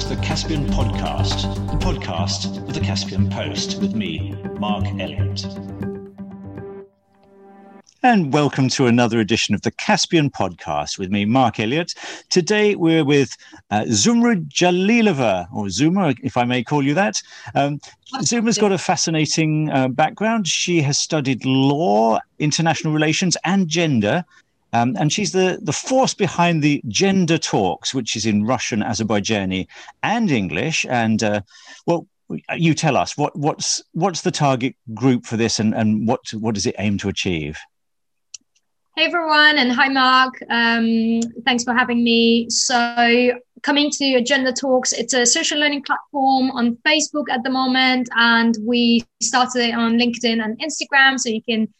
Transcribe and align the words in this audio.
to 0.00 0.08
the 0.08 0.22
Caspian 0.22 0.64
Podcast, 0.66 1.42
the 1.70 1.76
podcast 1.84 2.56
of 2.56 2.72
the 2.72 2.80
Caspian 2.80 3.28
Post, 3.28 3.82
with 3.82 3.94
me, 3.94 4.34
Mark 4.58 4.86
Elliott. 4.98 5.44
And 8.02 8.32
welcome 8.32 8.70
to 8.70 8.86
another 8.86 9.20
edition 9.20 9.54
of 9.54 9.60
the 9.60 9.70
Caspian 9.72 10.30
Podcast 10.30 10.98
with 10.98 11.10
me, 11.10 11.26
Mark 11.26 11.60
Elliott. 11.60 11.92
Today 12.30 12.76
we're 12.76 13.04
with 13.04 13.36
uh, 13.70 13.82
Zumra 13.88 14.42
Jalilova, 14.48 15.46
or 15.52 15.68
Zuma, 15.68 16.14
if 16.22 16.38
I 16.38 16.44
may 16.44 16.64
call 16.64 16.82
you 16.82 16.94
that. 16.94 17.20
Um, 17.54 17.78
Zuma's 18.22 18.56
got 18.56 18.72
a 18.72 18.78
fascinating 18.78 19.68
uh, 19.68 19.88
background. 19.88 20.48
She 20.48 20.80
has 20.80 20.98
studied 20.98 21.44
law, 21.44 22.18
international 22.38 22.94
relations, 22.94 23.36
and 23.44 23.68
gender 23.68 24.24
um, 24.72 24.96
and 24.98 25.12
she's 25.12 25.32
the, 25.32 25.58
the 25.62 25.72
force 25.72 26.14
behind 26.14 26.62
the 26.62 26.82
Gender 26.88 27.38
Talks, 27.38 27.94
which 27.94 28.16
is 28.16 28.26
in 28.26 28.44
Russian, 28.44 28.80
Azerbaijani, 28.80 29.66
and 30.02 30.30
English. 30.30 30.86
And 30.88 31.22
uh, 31.22 31.40
well, 31.86 32.06
you 32.56 32.74
tell 32.74 32.96
us 32.96 33.16
what, 33.16 33.36
what's 33.36 33.82
what's 33.92 34.20
the 34.20 34.30
target 34.30 34.76
group 34.94 35.26
for 35.26 35.36
this, 35.36 35.58
and, 35.58 35.74
and 35.74 36.06
what 36.06 36.20
what 36.34 36.54
does 36.54 36.66
it 36.66 36.76
aim 36.78 36.98
to 36.98 37.08
achieve? 37.08 37.58
Hey 38.96 39.06
everyone, 39.06 39.58
and 39.58 39.72
hi 39.72 39.88
Mark. 39.88 40.34
Um, 40.48 41.20
thanks 41.44 41.64
for 41.64 41.74
having 41.74 42.04
me. 42.04 42.48
So, 42.50 43.32
coming 43.62 43.90
to 43.92 44.14
Agenda 44.14 44.52
Talks, 44.52 44.92
it's 44.92 45.14
a 45.14 45.26
social 45.26 45.58
learning 45.58 45.82
platform 45.82 46.50
on 46.52 46.76
Facebook 46.86 47.30
at 47.30 47.42
the 47.42 47.50
moment, 47.50 48.08
and 48.16 48.56
we 48.64 49.02
started 49.20 49.68
it 49.68 49.74
on 49.74 49.98
LinkedIn 49.98 50.44
and 50.44 50.60
Instagram, 50.60 51.18
so 51.18 51.30
you 51.30 51.42
can 51.42 51.72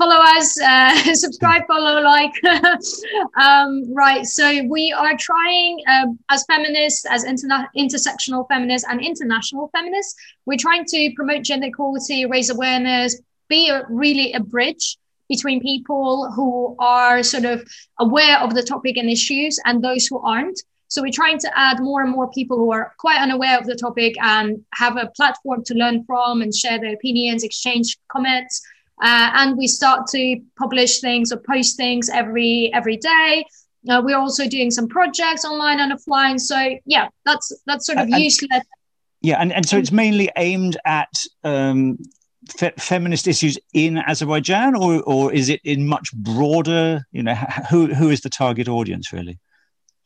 follow 0.00 0.16
us, 0.16 0.58
uh, 0.62 1.14
subscribe, 1.14 1.66
follow, 1.66 2.00
like. 2.00 2.32
um, 3.36 3.92
right. 3.92 4.24
So 4.24 4.64
we 4.64 4.92
are 4.92 5.14
trying, 5.18 5.78
uh, 5.86 6.06
as 6.30 6.42
feminists, 6.46 7.04
as 7.04 7.24
interna- 7.24 7.68
intersectional 7.76 8.48
feminists 8.48 8.88
and 8.88 9.04
international 9.04 9.68
feminists, 9.76 10.14
we're 10.46 10.58
trying 10.58 10.86
to 10.86 11.12
promote 11.14 11.42
gender 11.42 11.66
equality, 11.66 12.24
raise 12.24 12.48
awareness, 12.48 13.20
be 13.48 13.68
a, 13.68 13.84
really 13.90 14.32
a 14.32 14.40
bridge 14.40 14.96
between 15.28 15.60
people 15.60 16.32
who 16.34 16.74
are 16.78 17.22
sort 17.22 17.44
of 17.44 17.62
aware 17.98 18.38
of 18.40 18.54
the 18.54 18.62
topic 18.62 18.96
and 18.96 19.10
issues 19.10 19.60
and 19.66 19.84
those 19.84 20.06
who 20.06 20.18
aren't. 20.20 20.58
So 20.88 21.02
we're 21.02 21.12
trying 21.12 21.38
to 21.40 21.50
add 21.56 21.78
more 21.80 22.02
and 22.02 22.10
more 22.10 22.28
people 22.32 22.56
who 22.56 22.72
are 22.72 22.94
quite 22.98 23.20
unaware 23.20 23.58
of 23.58 23.66
the 23.66 23.76
topic 23.76 24.14
and 24.20 24.64
have 24.74 24.96
a 24.96 25.10
platform 25.14 25.62
to 25.66 25.74
learn 25.74 26.04
from 26.04 26.40
and 26.40 26.52
share 26.52 26.80
their 26.80 26.94
opinions, 26.94 27.44
exchange 27.44 27.98
comments 28.08 28.62
uh, 29.02 29.30
and 29.34 29.56
we 29.56 29.66
start 29.66 30.06
to 30.08 30.40
publish 30.58 31.00
things 31.00 31.32
or 31.32 31.38
post 31.38 31.76
things 31.76 32.08
every 32.08 32.70
every 32.74 32.96
day. 32.96 33.44
Uh, 33.88 34.02
we're 34.04 34.18
also 34.18 34.46
doing 34.46 34.70
some 34.70 34.86
projects 34.88 35.44
online 35.44 35.80
and 35.80 35.92
offline. 35.92 36.38
So 36.38 36.76
yeah, 36.84 37.08
that's 37.24 37.52
that's 37.66 37.86
sort 37.86 37.98
of 37.98 38.08
and, 38.08 38.22
useless. 38.22 38.64
Yeah, 39.22 39.36
and, 39.40 39.52
and 39.52 39.66
so 39.68 39.76
it's 39.76 39.92
mainly 39.92 40.30
aimed 40.36 40.78
at 40.86 41.12
um, 41.44 41.98
fe- 42.48 42.72
feminist 42.78 43.26
issues 43.26 43.58
in 43.74 43.98
Azerbaijan, 43.98 44.74
or 44.74 45.02
or 45.02 45.32
is 45.32 45.48
it 45.48 45.60
in 45.64 45.86
much 45.86 46.12
broader? 46.12 47.06
You 47.12 47.22
know, 47.22 47.34
who 47.70 47.94
who 47.94 48.10
is 48.10 48.20
the 48.20 48.30
target 48.30 48.68
audience 48.68 49.12
really? 49.12 49.38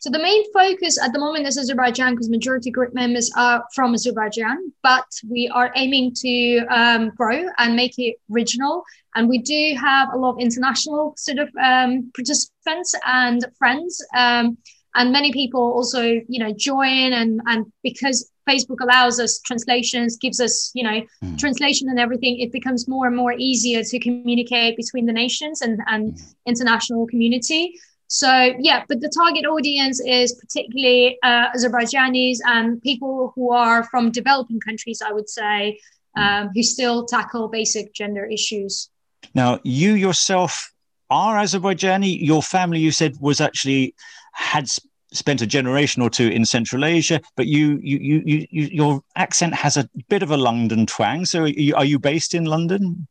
So 0.05 0.11
the 0.11 0.19
main 0.19 0.45
focus 0.53 1.01
at 1.03 1.15
the 1.15 1.19
moment 1.19 1.47
is 1.47 1.57
Azerbaijan 1.57 2.13
because 2.13 2.29
majority 2.29 2.71
group 2.71 2.93
members 2.93 3.33
are 3.39 3.65
from 3.75 3.95
Azerbaijan, 3.95 4.71
but 4.83 5.07
we 5.27 5.49
are 5.49 5.73
aiming 5.77 6.13
to 6.17 6.59
um, 6.69 7.09
grow 7.17 7.47
and 7.57 7.75
make 7.75 7.95
it 7.97 8.17
regional. 8.29 8.85
And 9.15 9.31
we 9.31 9.39
do 9.39 9.75
have 9.81 10.11
a 10.13 10.19
lot 10.19 10.33
of 10.33 10.41
international 10.41 11.15
sort 11.17 11.39
of 11.39 11.49
um, 11.57 12.13
participants 12.15 12.95
and 13.07 13.47
friends. 13.57 14.05
Um, 14.15 14.59
and 14.95 15.11
many 15.11 15.33
people 15.33 15.63
also, 15.63 16.03
you 16.03 16.39
know, 16.39 16.53
join 16.53 17.15
and, 17.15 17.41
and 17.47 17.73
because 17.83 18.31
Facebook 18.47 18.83
allows 18.83 19.19
us 19.19 19.41
translations, 19.41 20.19
gives 20.19 20.39
us, 20.39 20.71
you 20.75 20.85
know, 20.85 21.01
mm. 21.25 21.39
translation 21.39 21.89
and 21.89 21.99
everything, 21.99 22.41
it 22.41 22.53
becomes 22.53 22.87
more 22.87 23.07
and 23.07 23.17
more 23.17 23.33
easier 23.33 23.83
to 23.83 23.99
communicate 23.99 24.77
between 24.77 25.07
the 25.07 25.15
nations 25.15 25.63
and, 25.63 25.81
and 25.87 26.13
mm. 26.13 26.35
international 26.47 27.07
community. 27.07 27.75
So 28.09 28.55
yeah, 28.59 28.85
but 28.89 29.01
the 29.01 29.09
target 29.09 29.47
audience 29.47 30.01
is 30.01 30.35
particularly 30.35 31.19
uh, 31.23 31.51
Azerbaijanis 31.57 32.39
and 32.47 32.81
people 32.83 33.33
who 33.35 33.53
are 33.53 33.85
from 33.85 34.11
developing 34.11 34.61
countries, 34.61 35.03
I 35.05 35.13
would 35.13 35.29
say, 35.29 35.79
um, 36.17 36.51
who 36.55 36.63
still 36.63 37.07
tackle 37.07 37.49
basic 37.49 37.93
gender 37.95 38.25
issues. 38.25 38.91
Now, 39.35 39.59
you 39.65 39.95
yourself 39.95 40.73
are 41.11 41.37
Azerbaijani. 41.37 42.21
Your 42.21 42.43
family, 42.43 42.79
you 42.79 42.91
said, 42.91 43.17
was 43.21 43.41
actually 43.41 43.95
had 44.33 44.69
spent 45.13 45.41
a 45.43 45.47
generation 45.47 46.03
or 46.03 46.11
two 46.11 46.29
in 46.29 46.45
Central 46.45 46.85
Asia, 46.85 47.21
but 47.37 47.47
you, 47.47 47.79
you, 47.83 47.99
you, 47.99 48.47
you 48.51 48.67
your 48.67 49.03
accent 49.17 49.55
has 49.55 49.77
a 49.77 49.89
bit 50.09 50.23
of 50.23 50.31
a 50.31 50.37
London 50.37 50.87
twang. 50.87 51.25
So, 51.25 51.45
are 51.45 51.85
you 51.85 51.99
based 51.99 52.35
in 52.35 52.45
London? 52.45 53.07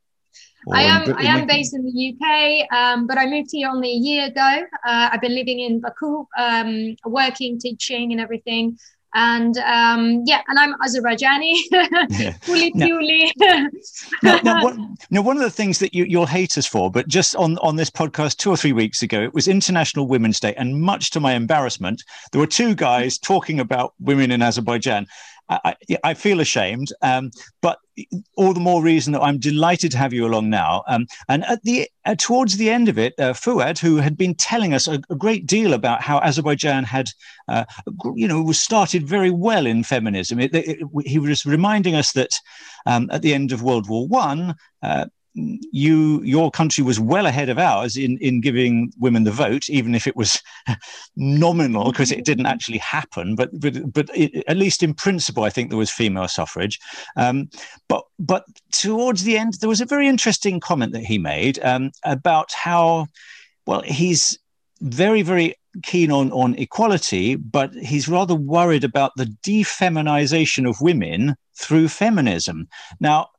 I 0.71 0.83
am 0.83 1.13
I 1.17 1.23
am 1.23 1.47
based 1.47 1.73
in 1.73 1.83
the 1.83 2.13
UK, 2.13 2.71
um, 2.73 3.07
but 3.07 3.17
I 3.17 3.25
moved 3.25 3.49
here 3.51 3.69
only 3.69 3.89
a 3.89 3.95
year 3.95 4.27
ago. 4.27 4.63
Uh, 4.85 5.09
I've 5.11 5.21
been 5.21 5.35
living 5.35 5.59
in 5.59 5.81
Baku, 5.81 6.25
um, 6.37 6.95
working, 7.05 7.59
teaching, 7.59 8.11
and 8.11 8.21
everything. 8.21 8.77
And 9.15 9.55
um, 9.57 10.23
yeah, 10.25 10.41
and 10.47 10.57
I'm 10.57 10.73
Azerbaijani, 10.79 11.53
fully, 12.41 12.71
fully. 12.71 13.31
now, 14.23 14.39
now, 14.43 14.63
one, 14.63 14.95
now, 15.11 15.21
one 15.21 15.37
of 15.37 15.43
the 15.43 15.51
things 15.51 15.77
that 15.79 15.93
you, 15.93 16.05
you'll 16.05 16.25
hate 16.25 16.57
us 16.57 16.65
for, 16.65 16.89
but 16.89 17.07
just 17.07 17.35
on, 17.35 17.59
on 17.59 17.75
this 17.75 17.91
podcast 17.91 18.37
two 18.37 18.49
or 18.49 18.57
three 18.57 18.73
weeks 18.73 19.03
ago, 19.03 19.21
it 19.21 19.33
was 19.33 19.47
International 19.47 20.07
Women's 20.07 20.39
Day. 20.39 20.55
And 20.55 20.81
much 20.81 21.11
to 21.11 21.19
my 21.19 21.33
embarrassment, 21.33 22.03
there 22.31 22.41
were 22.41 22.47
two 22.47 22.73
guys 22.73 23.19
talking 23.19 23.59
about 23.59 23.93
women 23.99 24.31
in 24.31 24.41
Azerbaijan. 24.41 25.05
I, 25.49 25.75
I 26.03 26.13
feel 26.15 26.39
ashamed, 26.39 26.91
um, 27.01 27.29
but 27.61 27.77
all 28.35 28.53
the 28.53 28.59
more 28.59 28.81
reason 28.81 29.13
that 29.13 29.21
I'm 29.21 29.37
delighted 29.37 29.91
to 29.91 29.97
have 29.97 30.13
you 30.13 30.25
along 30.25 30.49
now. 30.49 30.83
Um, 30.87 31.07
and 31.29 31.43
at 31.45 31.61
the 31.63 31.89
uh, 32.05 32.15
towards 32.15 32.57
the 32.57 32.69
end 32.69 32.89
of 32.89 32.97
it, 32.97 33.13
uh, 33.19 33.33
Fuad, 33.33 33.79
who 33.79 33.97
had 33.97 34.17
been 34.17 34.35
telling 34.35 34.73
us 34.73 34.87
a, 34.87 34.99
a 35.09 35.15
great 35.15 35.45
deal 35.45 35.73
about 35.73 36.01
how 36.01 36.19
Azerbaijan 36.19 36.83
had, 36.83 37.09
uh, 37.47 37.65
you 38.15 38.27
know, 38.27 38.41
was 38.41 38.59
started 38.59 39.07
very 39.07 39.31
well 39.31 39.65
in 39.65 39.83
feminism. 39.83 40.39
It, 40.39 40.53
it, 40.53 40.81
it, 40.81 41.07
he 41.07 41.19
was 41.19 41.45
reminding 41.45 41.95
us 41.95 42.11
that 42.13 42.31
um, 42.85 43.09
at 43.11 43.21
the 43.21 43.33
end 43.33 43.51
of 43.51 43.63
World 43.63 43.87
War 43.87 44.07
One, 44.07 44.55
uh, 44.81 45.05
you 45.35 46.21
your 46.23 46.51
country 46.51 46.83
was 46.83 46.99
well 46.99 47.25
ahead 47.25 47.49
of 47.49 47.57
ours 47.57 47.97
in 47.97 48.17
in 48.19 48.41
giving 48.41 48.91
women 48.99 49.23
the 49.23 49.31
vote, 49.31 49.69
even 49.69 49.95
if 49.95 50.05
it 50.05 50.15
was 50.15 50.41
nominal 51.15 51.91
because 51.91 52.11
it 52.11 52.25
didn't 52.25 52.45
actually 52.45 52.77
happen. 52.77 53.35
But 53.35 53.49
but 53.59 53.91
but 53.91 54.09
it, 54.15 54.43
at 54.47 54.57
least 54.57 54.83
in 54.83 54.93
principle, 54.93 55.43
I 55.43 55.49
think 55.49 55.69
there 55.69 55.77
was 55.77 55.91
female 55.91 56.27
suffrage. 56.27 56.79
Um, 57.15 57.49
but 57.87 58.03
but 58.19 58.45
towards 58.71 59.23
the 59.23 59.37
end, 59.37 59.55
there 59.59 59.69
was 59.69 59.81
a 59.81 59.85
very 59.85 60.07
interesting 60.07 60.59
comment 60.59 60.93
that 60.93 61.05
he 61.05 61.17
made 61.17 61.59
um, 61.63 61.91
about 62.03 62.51
how 62.53 63.07
well 63.65 63.81
he's 63.81 64.37
very 64.81 65.21
very 65.23 65.55
keen 65.81 66.11
on 66.11 66.31
on 66.31 66.53
equality, 66.55 67.35
but 67.35 67.73
he's 67.73 68.07
rather 68.07 68.35
worried 68.35 68.83
about 68.83 69.13
the 69.15 69.35
defeminization 69.43 70.69
of 70.69 70.79
women 70.81 71.35
through 71.55 71.87
feminism. 71.87 72.67
Now, 72.99 73.29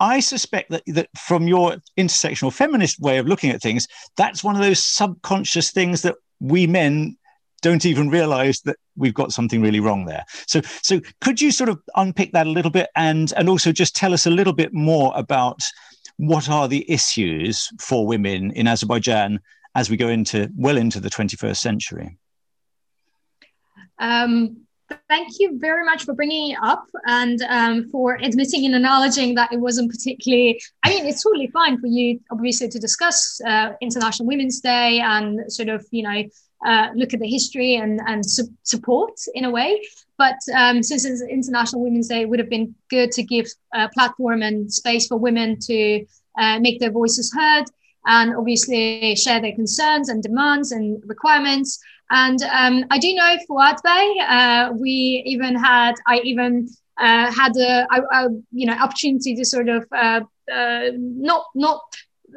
I 0.00 0.20
suspect 0.20 0.70
that, 0.70 0.82
that 0.86 1.08
from 1.16 1.46
your 1.46 1.76
intersectional 1.98 2.52
feminist 2.52 2.98
way 3.00 3.18
of 3.18 3.26
looking 3.26 3.50
at 3.50 3.60
things, 3.60 3.86
that's 4.16 4.42
one 4.42 4.56
of 4.56 4.62
those 4.62 4.82
subconscious 4.82 5.70
things 5.70 6.02
that 6.02 6.16
we 6.40 6.66
men 6.66 7.16
don't 7.62 7.84
even 7.84 8.08
realize 8.08 8.62
that 8.62 8.76
we've 8.96 9.14
got 9.14 9.32
something 9.32 9.60
really 9.60 9.80
wrong 9.80 10.06
there. 10.06 10.24
So, 10.46 10.62
so 10.82 11.00
could 11.20 11.40
you 11.40 11.52
sort 11.52 11.68
of 11.68 11.78
unpick 11.96 12.32
that 12.32 12.46
a 12.46 12.50
little 12.50 12.70
bit 12.70 12.88
and, 12.96 13.32
and 13.36 13.48
also 13.48 13.70
just 13.70 13.94
tell 13.94 14.14
us 14.14 14.26
a 14.26 14.30
little 14.30 14.54
bit 14.54 14.72
more 14.72 15.12
about 15.14 15.60
what 16.16 16.48
are 16.48 16.68
the 16.68 16.90
issues 16.90 17.68
for 17.78 18.06
women 18.06 18.50
in 18.52 18.66
Azerbaijan 18.66 19.40
as 19.74 19.90
we 19.90 19.96
go 19.96 20.08
into 20.08 20.50
well 20.56 20.76
into 20.76 21.00
the 21.00 21.10
21st 21.10 21.56
century? 21.58 22.18
Um, 23.98 24.62
thank 25.08 25.28
you 25.38 25.58
very 25.58 25.84
much 25.84 26.04
for 26.04 26.14
bringing 26.14 26.52
it 26.52 26.58
up 26.62 26.84
and 27.06 27.42
um, 27.48 27.88
for 27.90 28.18
admitting 28.22 28.66
and 28.66 28.74
acknowledging 28.74 29.34
that 29.34 29.52
it 29.52 29.58
wasn't 29.58 29.90
particularly 29.90 30.60
i 30.84 30.90
mean 30.90 31.06
it's 31.06 31.22
totally 31.22 31.48
fine 31.48 31.78
for 31.80 31.86
you 31.86 32.18
obviously 32.30 32.68
to 32.68 32.78
discuss 32.78 33.40
uh, 33.46 33.72
international 33.80 34.26
women's 34.26 34.60
day 34.60 35.00
and 35.00 35.52
sort 35.52 35.68
of 35.68 35.84
you 35.90 36.02
know 36.02 36.22
uh, 36.64 36.88
look 36.94 37.14
at 37.14 37.20
the 37.20 37.28
history 37.28 37.76
and 37.76 38.00
and 38.06 38.24
su- 38.24 38.52
support 38.64 39.18
in 39.34 39.44
a 39.44 39.50
way. 39.50 39.80
But 40.18 40.36
um, 40.54 40.82
since 40.82 41.04
it's 41.04 41.22
international 41.22 41.82
women's 41.82 42.08
day 42.08 42.22
it 42.22 42.28
would 42.28 42.38
have 42.38 42.50
been 42.50 42.74
good 42.90 43.10
to 43.12 43.22
give 43.22 43.46
a 43.72 43.88
platform 43.88 44.42
and 44.42 44.72
space 44.72 45.06
for 45.06 45.16
women 45.16 45.58
to 45.60 46.04
uh, 46.38 46.58
make 46.60 46.78
their 46.78 46.90
voices 46.90 47.32
heard 47.34 47.64
and 48.06 48.34
obviously 48.36 49.14
share 49.14 49.40
their 49.40 49.54
concerns 49.54 50.08
and 50.08 50.22
demands 50.22 50.72
and 50.72 51.02
requirements 51.06 51.78
and 52.10 52.42
um, 52.42 52.84
I 52.90 52.98
do 52.98 53.14
know 53.14 53.36
Fuad 53.48 53.76
Bey. 53.82 54.14
Uh, 54.28 54.72
we 54.74 55.22
even 55.26 55.54
had, 55.54 55.94
I 56.06 56.20
even 56.20 56.68
uh, 56.98 57.32
had 57.32 57.56
a, 57.56 57.86
a, 57.92 58.02
a, 58.12 58.28
you 58.52 58.66
know 58.66 58.74
opportunity 58.74 59.34
to 59.36 59.44
sort 59.44 59.68
of 59.68 59.86
uh, 59.92 60.20
uh 60.52 60.90
not 60.96 61.44
not 61.54 61.82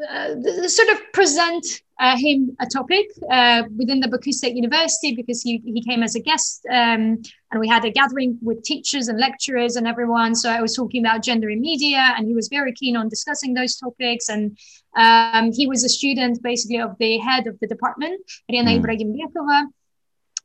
uh, 0.10 0.68
sort 0.68 0.90
of 0.90 1.00
present 1.13 1.66
uh, 2.00 2.18
him 2.18 2.56
a 2.60 2.66
topic 2.66 3.07
uh, 3.31 3.63
within 3.78 4.00
the 4.00 4.07
Baku 4.07 4.31
State 4.31 4.56
University 4.56 5.16
because 5.16 5.42
he, 5.42 5.62
he 5.63 5.84
came 5.84 6.04
as 6.04 6.16
a 6.16 6.19
guest 6.19 6.66
um, 6.69 7.22
and 7.51 7.60
we 7.60 7.68
had 7.68 7.86
a 7.86 7.92
gathering 7.92 8.38
with 8.42 8.63
teachers 8.63 9.07
and 9.07 9.19
lecturers 9.19 9.75
and 9.75 9.88
everyone. 9.88 10.36
So 10.36 10.50
I 10.50 10.62
was 10.62 10.75
talking 10.75 11.06
about 11.06 11.24
gender 11.24 11.50
in 11.50 11.62
media 11.62 12.13
and 12.18 12.28
he 12.28 12.34
was 12.34 12.48
very 12.48 12.74
keen 12.74 12.98
on 12.98 13.10
discussing 13.10 13.54
those 13.54 13.78
topics. 13.78 14.30
And 14.30 14.57
um, 14.98 15.51
he 15.54 15.68
was 15.68 15.84
a 15.84 15.90
student 15.90 16.42
basically 16.42 16.80
of 16.80 16.98
the 17.00 17.18
head 17.19 17.48
of 17.48 17.60
the 17.60 17.68
department, 17.68 18.22
Riana 18.51 18.72
mm. 18.72 18.78
Ibrahim 18.78 19.13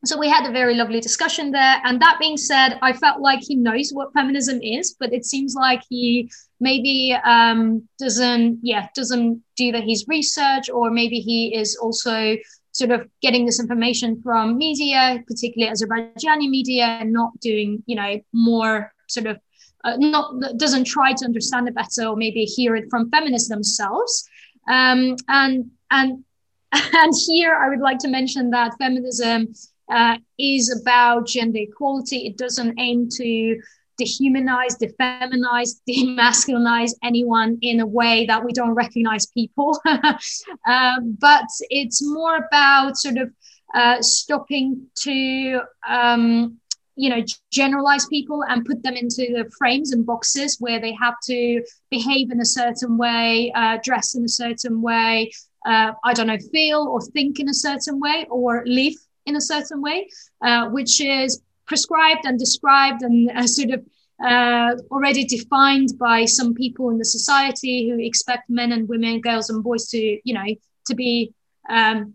so 0.05 0.17
we 0.19 0.29
had 0.29 0.49
a 0.49 0.53
very 0.53 0.75
lovely 0.75 1.01
discussion 1.01 1.51
there. 1.51 1.81
And 1.85 2.01
that 2.01 2.19
being 2.21 2.37
said 2.37 2.79
i 2.83 2.93
felt 2.93 3.21
like 3.21 3.41
he 3.43 3.55
knows 3.55 3.91
what 3.91 4.13
feminism 4.13 4.61
is 4.63 4.97
but 4.99 5.13
it 5.13 5.25
seems 5.25 5.55
like 5.55 5.83
he 5.89 6.31
maybe 6.61 7.17
um, 7.25 7.89
doesn't 7.99 8.59
yeah 8.63 8.89
doesn't 8.95 9.43
do 9.57 9.73
the 9.73 9.81
his 9.81 10.05
research 10.09 10.69
or 10.71 10.91
maybe 10.91 11.21
he 11.21 11.55
is 11.55 11.77
also 11.77 12.37
sort 12.73 12.91
of 12.91 13.09
getting 13.23 13.47
this 13.47 13.61
information 13.61 14.21
from 14.23 14.57
media 14.57 15.23
particularly 15.27 15.73
azerbaijani 15.73 16.49
media 16.49 16.85
and 17.01 17.13
not 17.13 17.33
doing 17.41 17.83
you 17.87 17.97
know 17.97 18.21
more 18.33 18.93
sort 19.09 19.27
of 19.27 19.39
uh, 19.85 19.97
not 19.97 20.35
doesn't 20.57 20.85
try 20.85 21.13
to 21.13 21.25
understand 21.25 21.69
it 21.69 21.75
better 21.75 22.09
or 22.09 22.17
maybe 22.17 22.45
hear 22.45 22.75
it 22.75 22.87
from 22.91 23.09
feminists 23.11 23.49
themselves. 23.49 24.29
Um, 24.69 25.17
and 25.29 25.71
and 25.91 26.25
and 26.73 27.13
here 27.27 27.55
i 27.55 27.69
would 27.71 27.81
like 27.81 27.99
to 27.99 28.09
mention 28.09 28.51
that 28.51 28.77
feminism 28.79 29.55
uh, 29.91 30.17
is 30.39 30.81
about 30.83 31.27
gender 31.27 31.61
equality. 31.61 32.27
It 32.27 32.37
doesn't 32.37 32.79
aim 32.79 33.09
to 33.17 33.61
dehumanize, 34.01 34.77
defeminize, 34.81 35.81
demasculinize 35.89 36.93
anyone 37.03 37.59
in 37.63 37.81
a 37.81 37.87
way 37.87 38.27
that 38.27 38.45
we 38.45 38.53
don't 38.53 38.75
recognize 38.75 39.27
people. 39.27 39.81
um, 39.87 41.17
but 41.19 41.47
it's 41.71 42.03
more 42.05 42.37
about 42.37 42.97
sort 42.97 43.19
of 43.19 43.31
uh, 43.75 44.01
stopping 44.01 44.87
to, 44.95 45.61
um, 45.89 46.57
you 46.97 47.11
know, 47.11 47.23
generalize 47.53 48.07
people 48.07 48.43
and 48.49 48.65
put 48.65 48.83
them 48.83 48.95
into 48.95 49.27
the 49.33 49.51
frames 49.59 49.93
and 49.93 50.07
boxes 50.07 50.57
where 50.59 50.81
they 50.81 50.93
have 50.93 51.15
to 51.25 51.63
behave 51.91 52.31
in 52.31 52.41
a 52.41 52.45
certain 52.45 52.97
way, 52.97 53.53
uh, 53.55 53.79
dress 53.85 54.15
in 54.15 54.25
a 54.25 54.29
certain 54.29 54.81
way, 54.81 55.31
uh, 55.67 55.93
I 56.05 56.15
don't 56.15 56.27
know, 56.29 56.39
feel 56.53 56.89
or 56.89 57.01
think 57.01 57.41
in 57.41 57.49
a 57.49 57.55
certain 57.55 58.01
way, 58.01 58.27
or 58.31 58.63
live 58.67 58.95
in 59.29 59.37
a 59.37 59.41
certain 59.41 59.81
way, 59.81 60.09
uh, 60.43 60.69
which 60.71 61.01
is 61.01 61.41
prescribed 61.67 62.25
and 62.25 62.39
described 62.39 63.03
and 63.03 63.31
uh, 63.31 63.47
sort 63.47 63.71
of 63.71 63.85
uh, 64.25 64.75
already 64.91 65.25
defined 65.25 65.91
by 65.99 66.25
some 66.25 66.55
people 66.55 66.91
in 66.91 66.99
the 66.99 67.05
society 67.05 67.89
who 67.89 67.99
expect 67.99 68.51
men 68.51 68.73
and 68.73 68.89
women, 68.89 69.21
girls 69.21 69.51
and 69.51 69.63
boys 69.63 69.87
to, 69.89 69.99
you 70.25 70.35
know, 70.35 70.47
to 70.87 70.95
be, 70.95 71.33
um, 71.69 72.15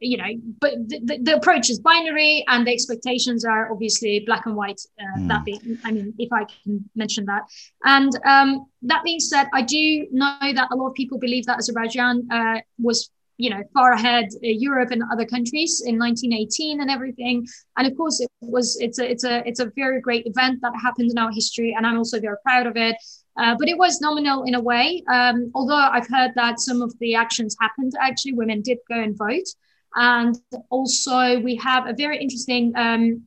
you 0.00 0.16
know, 0.16 0.30
but 0.60 0.72
the, 0.88 1.18
the, 1.22 1.36
approach 1.36 1.68
is 1.68 1.78
binary 1.78 2.42
and 2.48 2.66
the 2.66 2.72
expectations 2.72 3.44
are 3.44 3.70
obviously 3.70 4.20
black 4.20 4.46
and 4.46 4.56
white. 4.56 4.80
Uh, 4.98 5.18
mm. 5.18 5.28
That 5.28 5.44
being, 5.44 5.78
I 5.84 5.92
mean, 5.92 6.14
if 6.18 6.32
I 6.32 6.44
can 6.44 6.88
mention 6.96 7.26
that. 7.26 7.42
And 7.84 8.10
um, 8.24 8.66
that 8.82 9.04
being 9.04 9.20
said, 9.20 9.48
I 9.52 9.60
do 9.62 10.08
know 10.10 10.38
that 10.40 10.68
a 10.72 10.74
lot 10.74 10.88
of 10.88 10.94
people 10.94 11.18
believe 11.18 11.44
that 11.46 11.58
Azerbaijan 11.58 12.26
uh, 12.32 12.60
was 12.78 13.10
you 13.36 13.50
know 13.50 13.62
far 13.72 13.92
ahead 13.92 14.26
uh, 14.34 14.38
Europe 14.42 14.90
and 14.90 15.02
other 15.12 15.26
countries 15.26 15.82
in 15.84 15.98
1918 15.98 16.80
and 16.80 16.90
everything. 16.90 17.46
And 17.76 17.86
of 17.86 17.96
course, 17.96 18.20
it 18.20 18.30
was 18.40 18.76
it's 18.80 18.98
a 18.98 19.10
it's 19.10 19.24
a 19.24 19.46
it's 19.46 19.60
a 19.60 19.70
very 19.76 20.00
great 20.00 20.26
event 20.26 20.60
that 20.62 20.72
happened 20.80 21.10
in 21.10 21.18
our 21.18 21.32
history, 21.32 21.74
and 21.76 21.86
I'm 21.86 21.98
also 21.98 22.20
very 22.20 22.36
proud 22.44 22.66
of 22.66 22.76
it. 22.76 22.96
Uh, 23.36 23.56
but 23.58 23.68
it 23.68 23.76
was 23.76 24.00
nominal 24.00 24.44
in 24.44 24.54
a 24.54 24.60
way. 24.60 25.02
Um, 25.10 25.50
although 25.54 25.74
I've 25.74 26.08
heard 26.08 26.32
that 26.36 26.60
some 26.60 26.82
of 26.82 26.96
the 27.00 27.16
actions 27.16 27.56
happened, 27.60 27.92
actually, 28.00 28.34
women 28.34 28.62
did 28.62 28.78
go 28.88 29.00
and 29.00 29.16
vote. 29.18 29.48
And 29.96 30.36
also, 30.70 31.40
we 31.40 31.56
have 31.56 31.88
a 31.88 31.94
very 31.94 32.18
interesting 32.18 32.72
um, 32.76 33.24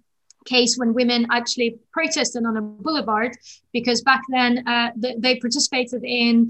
case 0.47 0.77
when 0.77 0.93
women 0.93 1.27
actually 1.29 1.77
protested 1.91 2.45
on 2.45 2.57
a 2.57 2.61
boulevard 2.61 3.37
because 3.73 4.01
back 4.01 4.21
then 4.29 4.67
uh, 4.67 4.91
they 4.95 5.37
participated 5.39 6.03
in 6.03 6.49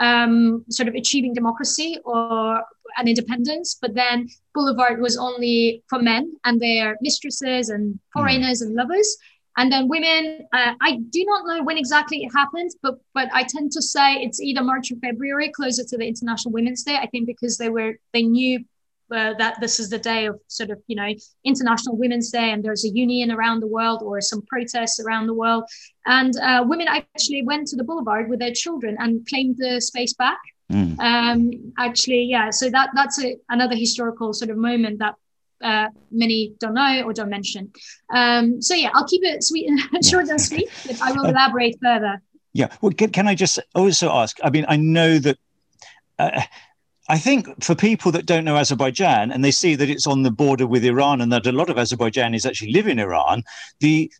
um, 0.00 0.64
sort 0.70 0.88
of 0.88 0.94
achieving 0.94 1.34
democracy 1.34 1.98
or 2.04 2.62
an 2.98 3.08
independence, 3.08 3.76
but 3.80 3.94
then 3.94 4.28
Boulevard 4.54 5.00
was 5.00 5.16
only 5.16 5.82
for 5.88 5.98
men 5.98 6.34
and 6.44 6.60
their 6.60 6.96
mistresses 7.00 7.68
and 7.68 7.98
foreigners 8.12 8.62
mm. 8.62 8.66
and 8.66 8.74
lovers. 8.74 9.16
And 9.58 9.72
then 9.72 9.88
women, 9.88 10.46
uh, 10.52 10.74
I 10.82 10.98
do 11.10 11.24
not 11.24 11.46
know 11.46 11.62
when 11.62 11.78
exactly 11.78 12.22
it 12.22 12.30
happened, 12.34 12.72
but 12.82 12.96
but 13.14 13.28
I 13.32 13.42
tend 13.42 13.72
to 13.72 13.82
say 13.82 14.16
it's 14.16 14.40
either 14.40 14.62
March 14.62 14.92
or 14.92 14.96
February, 14.96 15.50
closer 15.50 15.82
to 15.82 15.96
the 15.96 16.06
International 16.06 16.52
Women's 16.52 16.82
Day. 16.82 16.96
I 16.96 17.06
think 17.06 17.26
because 17.26 17.56
they 17.56 17.70
were 17.70 17.94
they 18.12 18.22
knew 18.22 18.62
uh, 19.12 19.34
that 19.34 19.60
this 19.60 19.78
is 19.78 19.88
the 19.88 19.98
day 19.98 20.26
of 20.26 20.40
sort 20.48 20.70
of 20.70 20.78
you 20.86 20.96
know 20.96 21.08
international 21.44 21.96
women's 21.96 22.30
day 22.30 22.50
and 22.50 22.64
there's 22.64 22.84
a 22.84 22.88
union 22.88 23.30
around 23.30 23.60
the 23.60 23.66
world 23.66 24.02
or 24.02 24.20
some 24.20 24.42
protests 24.42 24.98
around 25.00 25.26
the 25.26 25.34
world. 25.34 25.64
And 26.06 26.36
uh, 26.38 26.64
women 26.66 26.86
actually 26.88 27.42
went 27.42 27.68
to 27.68 27.76
the 27.76 27.84
boulevard 27.84 28.28
with 28.28 28.38
their 28.38 28.52
children 28.52 28.96
and 28.98 29.26
claimed 29.26 29.56
the 29.58 29.80
space 29.80 30.14
back. 30.14 30.38
Mm. 30.72 30.98
um, 30.98 31.72
actually 31.78 32.24
yeah 32.24 32.50
so 32.50 32.68
that 32.68 32.90
that's 32.92 33.22
a, 33.22 33.36
another 33.50 33.76
historical 33.76 34.32
sort 34.32 34.50
of 34.50 34.56
moment 34.56 34.98
that 34.98 35.14
uh, 35.62 35.86
many 36.10 36.54
don't 36.58 36.74
know 36.74 37.02
or 37.04 37.12
don't 37.12 37.30
mention. 37.30 37.70
Um, 38.12 38.60
so 38.60 38.74
yeah 38.74 38.90
i'll 38.92 39.06
keep 39.06 39.22
it 39.22 39.44
sweet 39.44 39.68
and 39.68 40.04
short 40.10 40.28
and 40.28 40.40
sweet 40.40 40.68
but 40.88 41.00
i 41.00 41.12
will 41.12 41.26
elaborate 41.26 41.76
further. 41.80 42.20
Yeah 42.52 42.74
well 42.80 42.90
can, 42.90 43.10
can 43.10 43.28
i 43.28 43.36
just 43.36 43.60
also 43.76 44.10
ask 44.10 44.38
i 44.42 44.50
mean 44.50 44.66
i 44.68 44.76
know 44.76 45.20
that 45.20 45.38
uh, 46.18 46.42
I 47.08 47.18
think 47.18 47.62
for 47.62 47.74
people 47.74 48.10
that 48.12 48.26
don't 48.26 48.44
know 48.44 48.56
Azerbaijan 48.56 49.30
and 49.30 49.44
they 49.44 49.52
see 49.52 49.76
that 49.76 49.88
it's 49.88 50.06
on 50.06 50.22
the 50.22 50.30
border 50.30 50.66
with 50.66 50.84
Iran 50.84 51.20
and 51.20 51.32
that 51.32 51.46
a 51.46 51.52
lot 51.52 51.70
of 51.70 51.76
Azerbaijanis 51.76 52.46
actually 52.46 52.72
live 52.72 52.88
in 52.88 52.98
Iran, 52.98 53.42
the 53.80 54.10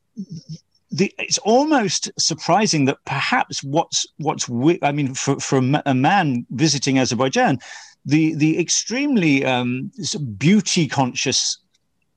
the, 0.92 1.12
it's 1.18 1.38
almost 1.38 2.10
surprising 2.18 2.84
that 2.84 2.98
perhaps 3.04 3.62
what's 3.64 4.06
what's 4.18 4.48
I 4.82 4.92
mean 4.92 5.14
for, 5.14 5.38
for 5.40 5.58
a 5.58 5.94
man 5.94 6.46
visiting 6.50 6.98
Azerbaijan, 6.98 7.58
the 8.04 8.34
the 8.34 8.58
extremely 8.58 9.44
um, 9.44 9.90
beauty 10.38 10.86
conscious 10.86 11.58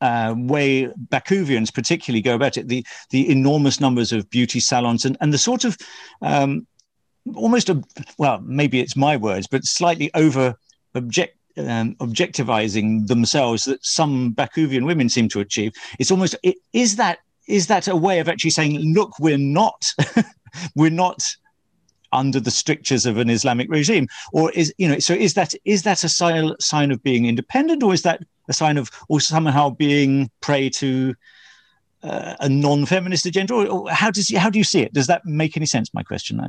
uh, 0.02 0.36
way 0.38 0.86
Bakuvians 1.10 1.74
particularly 1.74 2.22
go 2.22 2.36
about 2.36 2.58
it, 2.58 2.68
the 2.68 2.86
the 3.10 3.30
enormous 3.30 3.80
numbers 3.80 4.12
of 4.12 4.30
beauty 4.30 4.60
salons 4.60 5.04
and, 5.04 5.18
and 5.20 5.34
the 5.34 5.40
sort 5.40 5.66
of 5.66 5.76
um, 6.22 6.68
almost 7.36 7.70
a 7.70 7.82
well 8.18 8.40
maybe 8.42 8.80
it's 8.80 8.96
my 8.96 9.16
words 9.18 9.48
but 9.48 9.64
slightly 9.66 10.12
over 10.14 10.56
object 10.96 11.36
um, 11.58 11.96
objectivizing 11.96 13.08
themselves 13.08 13.64
that 13.66 13.84
some 13.86 14.34
Bakuvian 14.34 14.86
women 14.86 15.10
seem 15.10 15.28
to 15.30 15.40
achieve. 15.40 15.74
It's 16.00 16.12
almost 16.12 16.36
is 16.74 16.96
that 16.96 17.20
is 17.48 17.68
that 17.68 17.88
a 17.88 17.96
way 17.96 18.20
of 18.20 18.30
actually 18.30 18.52
saying, 18.52 18.94
look, 18.94 19.20
we're 19.20 19.38
not 19.38 19.86
we're 20.76 20.92
not 20.92 21.26
under 22.12 22.40
the 22.40 22.52
strictures 22.52 23.06
of 23.06 23.18
an 23.18 23.30
Islamic 23.30 23.70
regime, 23.70 24.08
or 24.32 24.52
is 24.52 24.74
you 24.78 24.88
know 24.88 25.00
so 25.00 25.14
is 25.14 25.34
that 25.34 25.54
is 25.66 25.84
that 25.84 26.04
a 26.04 26.10
sign 26.10 26.54
sign 26.60 26.92
of 26.92 27.04
being 27.04 27.26
independent, 27.26 27.84
or 27.84 27.94
is 27.94 28.04
that 28.04 28.22
a 28.48 28.54
sign 28.54 28.78
of 28.78 28.90
or 29.10 29.20
somehow 29.20 29.70
being 29.70 30.30
prey 30.42 30.70
to 30.70 31.16
uh, 32.04 32.36
a 32.40 32.50
non-feminist 32.50 33.26
agenda, 33.26 33.54
or, 33.54 33.90
how 33.90 34.12
does 34.12 34.34
how 34.36 34.50
do 34.50 34.58
you 34.58 34.64
see 34.64 34.82
it? 34.82 34.94
Does 34.94 35.08
that 35.08 35.26
make 35.26 35.58
any 35.58 35.66
sense? 35.66 35.94
My 35.94 36.04
question. 36.04 36.40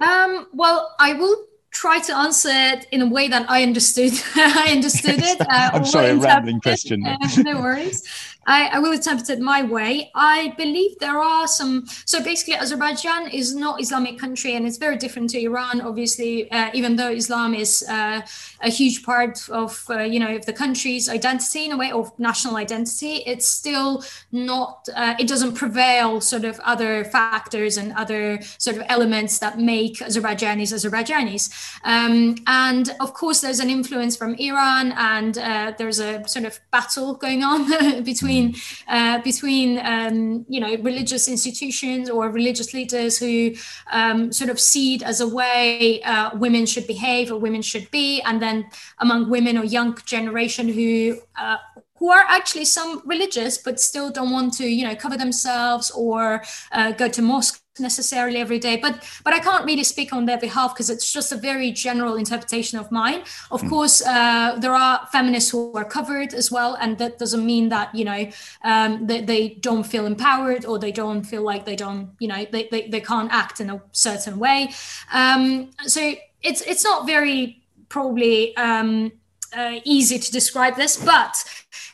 um, 0.00 0.46
well, 0.52 0.94
I 0.98 1.12
will 1.14 1.36
try 1.70 1.98
to 2.00 2.16
answer 2.16 2.50
it 2.52 2.86
in 2.90 3.00
a 3.02 3.06
way 3.08 3.28
that 3.28 3.48
I 3.50 3.62
understood. 3.62 4.12
I 4.34 4.68
understood 4.72 5.16
it. 5.18 5.40
Uh, 5.50 5.70
I'm 5.72 5.84
sorry, 5.84 6.10
a 6.10 6.16
rambling 6.16 6.60
question. 6.60 7.04
Uh, 7.04 7.16
no 7.38 7.60
worries. 7.60 8.06
I, 8.46 8.68
I, 8.68 8.78
will 8.78 8.92
attempt 8.92 9.28
it 9.30 9.40
my 9.40 9.62
way. 9.62 10.10
I 10.14 10.54
believe 10.56 10.98
there 10.98 11.18
are 11.18 11.46
some. 11.46 11.86
So 12.04 12.22
basically, 12.22 12.54
Azerbaijan 12.54 13.28
is 13.28 13.54
not 13.54 13.80
Islamic 13.80 14.18
country, 14.18 14.54
and 14.54 14.66
it's 14.66 14.78
very 14.78 14.96
different 14.96 15.30
to 15.30 15.40
Iran. 15.40 15.80
Obviously, 15.80 16.50
uh, 16.50 16.70
even 16.72 16.96
though 16.96 17.10
Islam 17.10 17.54
is 17.54 17.84
uh, 17.88 18.22
a 18.62 18.70
huge 18.70 19.02
part 19.02 19.48
of 19.50 19.84
uh, 19.90 20.00
you 20.00 20.18
know 20.18 20.34
of 20.36 20.46
the 20.46 20.52
country's 20.52 21.08
identity 21.08 21.66
in 21.66 21.72
a 21.72 21.76
way 21.76 21.90
of 21.92 22.18
national 22.18 22.56
identity, 22.56 23.22
it's 23.26 23.46
still 23.46 24.04
not. 24.32 24.88
Uh, 24.96 25.14
it 25.18 25.28
doesn't 25.28 25.54
prevail 25.54 26.20
sort 26.20 26.44
of 26.44 26.58
other 26.60 27.04
factors 27.04 27.76
and 27.76 27.92
other 27.92 28.40
sort 28.58 28.76
of 28.76 28.82
elements 28.88 29.38
that 29.38 29.58
make 29.58 29.98
Azerbaijanis 29.98 30.72
Azerbaijanis. 30.72 31.50
Um, 31.84 32.36
and 32.46 32.94
of 33.00 33.14
course, 33.14 33.40
there's 33.40 33.60
an 33.60 33.70
influence 33.70 34.16
from 34.16 34.34
Iran, 34.34 34.92
and 34.92 35.36
uh, 35.38 35.72
there's 35.76 36.00
a 36.00 36.26
sort 36.26 36.46
of 36.46 36.58
battle 36.70 37.14
going 37.14 37.42
on 37.44 38.02
between 38.04 38.30
between 38.30 38.54
uh, 38.88 39.20
between 39.22 39.78
um, 39.78 40.44
you 40.48 40.60
know 40.60 40.76
religious 40.82 41.28
institutions 41.28 42.10
or 42.10 42.30
religious 42.30 42.74
leaders 42.74 43.18
who 43.18 43.54
um, 43.92 44.32
sort 44.32 44.50
of 44.50 44.58
see 44.58 44.94
it 44.96 45.02
as 45.02 45.20
a 45.20 45.28
way 45.28 46.02
uh, 46.02 46.30
women 46.36 46.66
should 46.66 46.86
behave 46.86 47.30
or 47.32 47.38
women 47.38 47.62
should 47.62 47.90
be, 47.90 48.20
and 48.22 48.40
then 48.40 48.66
among 48.98 49.30
women 49.30 49.56
or 49.58 49.64
young 49.64 49.96
generation 50.04 50.68
who 50.68 51.18
uh, 51.38 51.56
who 51.96 52.10
are 52.10 52.24
actually 52.28 52.64
some 52.64 53.02
religious 53.04 53.58
but 53.58 53.78
still 53.78 54.10
don't 54.10 54.32
want 54.32 54.52
to 54.54 54.64
you 54.64 54.84
know 54.86 54.94
cover 54.94 55.16
themselves 55.16 55.90
or 55.90 56.42
uh, 56.72 56.92
go 56.92 57.08
to 57.08 57.22
mosque 57.22 57.59
necessarily 57.78 58.38
every 58.38 58.58
day 58.58 58.76
but 58.76 59.08
but 59.22 59.32
i 59.32 59.38
can't 59.38 59.64
really 59.64 59.84
speak 59.84 60.12
on 60.12 60.26
their 60.26 60.38
behalf 60.38 60.74
because 60.74 60.90
it's 60.90 61.12
just 61.12 61.30
a 61.30 61.36
very 61.36 61.70
general 61.70 62.16
interpretation 62.16 62.78
of 62.78 62.90
mine 62.90 63.22
of 63.52 63.62
mm. 63.62 63.68
course 63.68 64.02
uh, 64.02 64.56
there 64.58 64.74
are 64.74 65.06
feminists 65.12 65.50
who 65.50 65.72
are 65.74 65.84
covered 65.84 66.34
as 66.34 66.50
well 66.50 66.76
and 66.80 66.98
that 66.98 67.18
doesn't 67.18 67.46
mean 67.46 67.68
that 67.68 67.94
you 67.94 68.04
know 68.04 68.28
um, 68.64 69.06
they, 69.06 69.20
they 69.20 69.50
don't 69.60 69.84
feel 69.84 70.04
empowered 70.04 70.64
or 70.64 70.78
they 70.78 70.90
don't 70.90 71.22
feel 71.22 71.42
like 71.42 71.64
they 71.64 71.76
don't 71.76 72.10
you 72.18 72.26
know 72.26 72.44
they, 72.50 72.66
they, 72.72 72.88
they 72.88 73.00
can't 73.00 73.30
act 73.30 73.60
in 73.60 73.70
a 73.70 73.80
certain 73.92 74.38
way 74.38 74.68
um, 75.12 75.70
so 75.86 76.14
it's 76.42 76.62
it's 76.62 76.82
not 76.82 77.06
very 77.06 77.62
probably 77.88 78.56
um, 78.56 79.12
uh, 79.56 79.78
easy 79.84 80.18
to 80.18 80.32
describe 80.32 80.74
this 80.76 80.96
but 80.96 81.44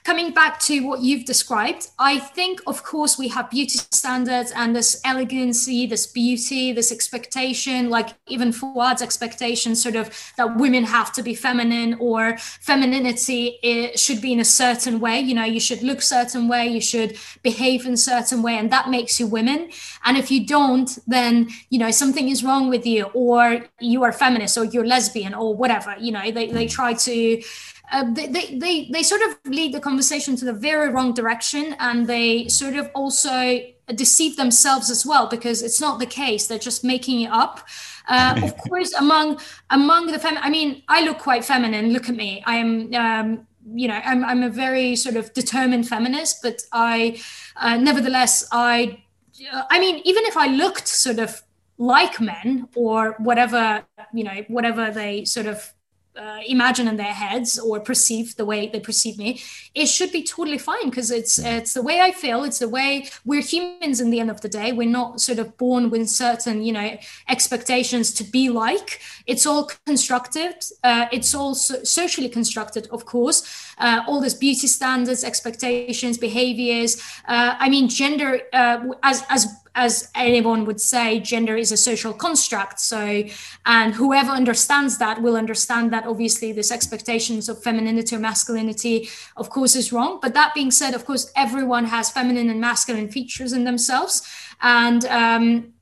coming 0.07 0.31
back 0.31 0.61
to 0.61 0.87
what 0.87 1.01
you've 1.01 1.25
described, 1.25 1.89
I 1.99 2.21
think, 2.21 2.61
of 2.69 2.85
course, 2.85 3.19
we 3.19 3.27
have 3.27 3.51
beauty 3.51 3.79
standards 3.91 4.53
and 4.55 4.69
this 4.75 5.01
elegancy, 5.05 5.85
this 5.85 6.07
beauty, 6.07 6.71
this 6.71 6.93
expectation, 6.93 7.91
like 7.91 8.11
even 8.29 8.53
Fuad's 8.53 9.03
expectation, 9.03 9.75
sort 9.75 9.97
of 9.97 10.07
that 10.37 10.59
women 10.59 10.85
have 10.85 11.13
to 11.15 11.25
be 11.25 11.35
feminine 11.35 11.95
or 11.99 12.39
femininity 12.39 13.59
it 13.65 13.99
should 13.99 14.21
be 14.21 14.33
in 14.33 14.39
a 14.39 14.45
certain 14.45 15.01
way. 15.01 15.19
You 15.19 15.35
know, 15.35 15.45
you 15.45 15.59
should 15.59 15.83
look 15.83 16.01
certain 16.01 16.47
way, 16.47 16.69
you 16.69 16.81
should 16.81 17.19
behave 17.43 17.85
in 17.85 17.97
certain 17.97 18.43
way, 18.43 18.55
and 18.57 18.71
that 18.71 18.89
makes 18.89 19.19
you 19.19 19.27
women. 19.27 19.71
And 20.05 20.17
if 20.17 20.31
you 20.31 20.47
don't, 20.47 20.97
then 21.09 21.49
you 21.69 21.81
know 21.81 21.91
something 21.91 22.29
is 22.29 22.45
wrong 22.45 22.69
with 22.69 22.87
you, 22.87 23.07
or 23.13 23.67
you 23.81 24.05
are 24.05 24.13
feminist, 24.13 24.57
or 24.57 24.67
you're 24.67 24.87
lesbian, 24.87 25.35
or 25.35 25.53
whatever. 25.57 25.97
You 25.99 26.13
know, 26.13 26.31
they 26.31 26.47
they 26.47 26.69
try 26.69 26.93
to 26.95 27.43
uh, 27.93 28.05
they, 28.13 28.27
they, 28.27 28.59
they, 28.59 28.89
they 28.91 29.03
sort 29.03 29.23
of 29.23 29.37
lead 29.47 29.73
the 29.73 29.81
conversation 29.81 30.37
to 30.37 30.45
the 30.45 30.53
very 30.53 30.91
wrong 30.91 31.15
direction 31.15 31.77
and 31.79 32.07
they 32.07 32.49
sort 32.49 32.75
of 32.75 32.91
also 32.95 33.61
deceive 33.95 34.37
themselves 34.37 34.91
as 34.91 35.07
well 35.07 35.29
because 35.29 35.63
it's 35.63 35.81
not 35.81 35.99
the 36.01 36.07
case. 36.07 36.47
They're 36.47 36.59
just 36.59 36.83
making 36.83 37.21
it 37.23 37.31
up. 37.31 37.67
Uh, 38.09 38.41
of 38.43 38.57
course 38.69 38.93
among 38.95 39.41
among 39.71 40.07
the 40.07 40.19
fem 40.19 40.39
i 40.39 40.49
mean 40.49 40.81
i 40.89 41.05
look 41.05 41.19
quite 41.19 41.45
feminine 41.45 41.93
look 41.93 42.09
at 42.09 42.15
me. 42.15 42.43
I 42.47 42.57
am 42.57 42.95
um, 42.95 43.47
you 43.75 43.89
know 43.89 44.01
I'm, 44.05 44.25
I'm 44.25 44.43
a 44.45 44.49
very 44.49 44.95
sort 44.95 45.17
of 45.17 45.33
determined 45.33 45.89
feminist 45.89 46.41
but 46.41 46.63
i 46.73 47.21
uh, 47.57 47.77
nevertheless 47.77 48.47
i 48.53 49.03
uh, 49.53 49.65
i 49.71 49.81
mean 49.81 50.01
even 50.05 50.25
if 50.25 50.37
i 50.37 50.47
looked 50.47 50.87
sort 50.87 51.19
of 51.19 51.43
like 51.79 52.21
men 52.21 52.69
or 52.77 53.17
whatever 53.19 53.85
you 54.15 54.23
know 54.23 54.45
whatever 54.47 54.93
they 54.93 55.25
sort 55.25 55.47
of 55.47 55.73
uh, 56.17 56.41
imagine 56.47 56.89
in 56.89 56.97
their 56.97 57.13
heads 57.13 57.59
or 57.59 57.81
perceive 57.81 58.37
the 58.37 58.45
way 58.45 58.69
they 58.69 58.81
perceive 58.81 59.19
me 59.19 59.41
it 59.75 59.87
should 59.87 60.13
be 60.13 60.23
totally 60.23 60.59
fine 60.59 60.89
because 60.91 61.11
it's 61.11 61.39
it's 61.39 61.75
the 61.75 61.83
way 61.83 62.01
i 62.01 62.11
feel 62.11 62.45
it's 62.45 62.59
the 62.59 62.69
way 62.69 63.09
we're 63.25 63.43
humans 63.43 64.01
in 64.01 64.11
the 64.11 64.21
end 64.21 64.31
of 64.31 64.41
the 64.41 64.49
day. 64.49 64.73
We're 64.73 64.89
not 64.89 65.21
sort 65.21 65.39
of 65.39 65.57
born 65.57 65.91
with 65.91 66.09
certain 66.09 66.63
you 66.63 66.73
know 66.73 66.97
expectations 67.29 68.13
to 68.15 68.25
be 68.25 68.49
like. 68.49 69.01
It's 69.27 69.47
all 69.47 69.71
constructed 69.87 70.55
uh, 70.83 71.07
it's 71.13 71.35
all 71.35 71.55
so- 71.55 71.83
socially 71.85 72.29
constructed 72.29 72.89
of 72.91 73.05
course. 73.07 73.39
Uh, 73.79 74.03
all 74.07 74.21
these 74.21 74.35
beauty 74.35 74.67
standards 74.67 75.23
expectations 75.23 76.17
behaviors 76.17 76.97
uh, 77.29 77.55
i 77.59 77.69
mean 77.69 77.89
gender 77.89 78.41
uh, 78.55 78.79
as 79.03 79.23
as 79.29 79.47
as 79.77 80.11
anyone 80.15 80.65
would 80.65 80.81
say, 80.81 81.21
gender 81.21 81.55
is 81.55 81.71
a 81.71 81.77
social 81.77 82.13
construct. 82.13 82.81
So, 82.81 83.25
and 83.67 83.95
whoever 83.95 84.31
understands 84.31 84.99
that 84.99 85.23
will 85.23 85.37
understand 85.37 85.93
that 85.93 86.07
obviously 86.07 86.51
this 86.51 86.73
expectations 86.73 87.49
of 87.49 87.63
femininity 87.63 88.17
or 88.17 88.19
masculinity, 88.19 89.09
of 89.37 89.51
course, 89.51 89.77
is 89.77 89.93
wrong. 89.93 90.19
But 90.21 90.35
that 90.35 90.55
being 90.55 90.71
said, 90.71 90.95
of 90.95 91.05
course, 91.05 91.31
everyone 91.37 91.85
has 91.85 92.11
feminine 92.11 92.49
and 92.49 92.61
masculine 92.61 93.09
features 93.09 93.53
in 93.53 93.65
themselves. 93.65 94.27
And 94.63 95.05
um, 95.05 95.75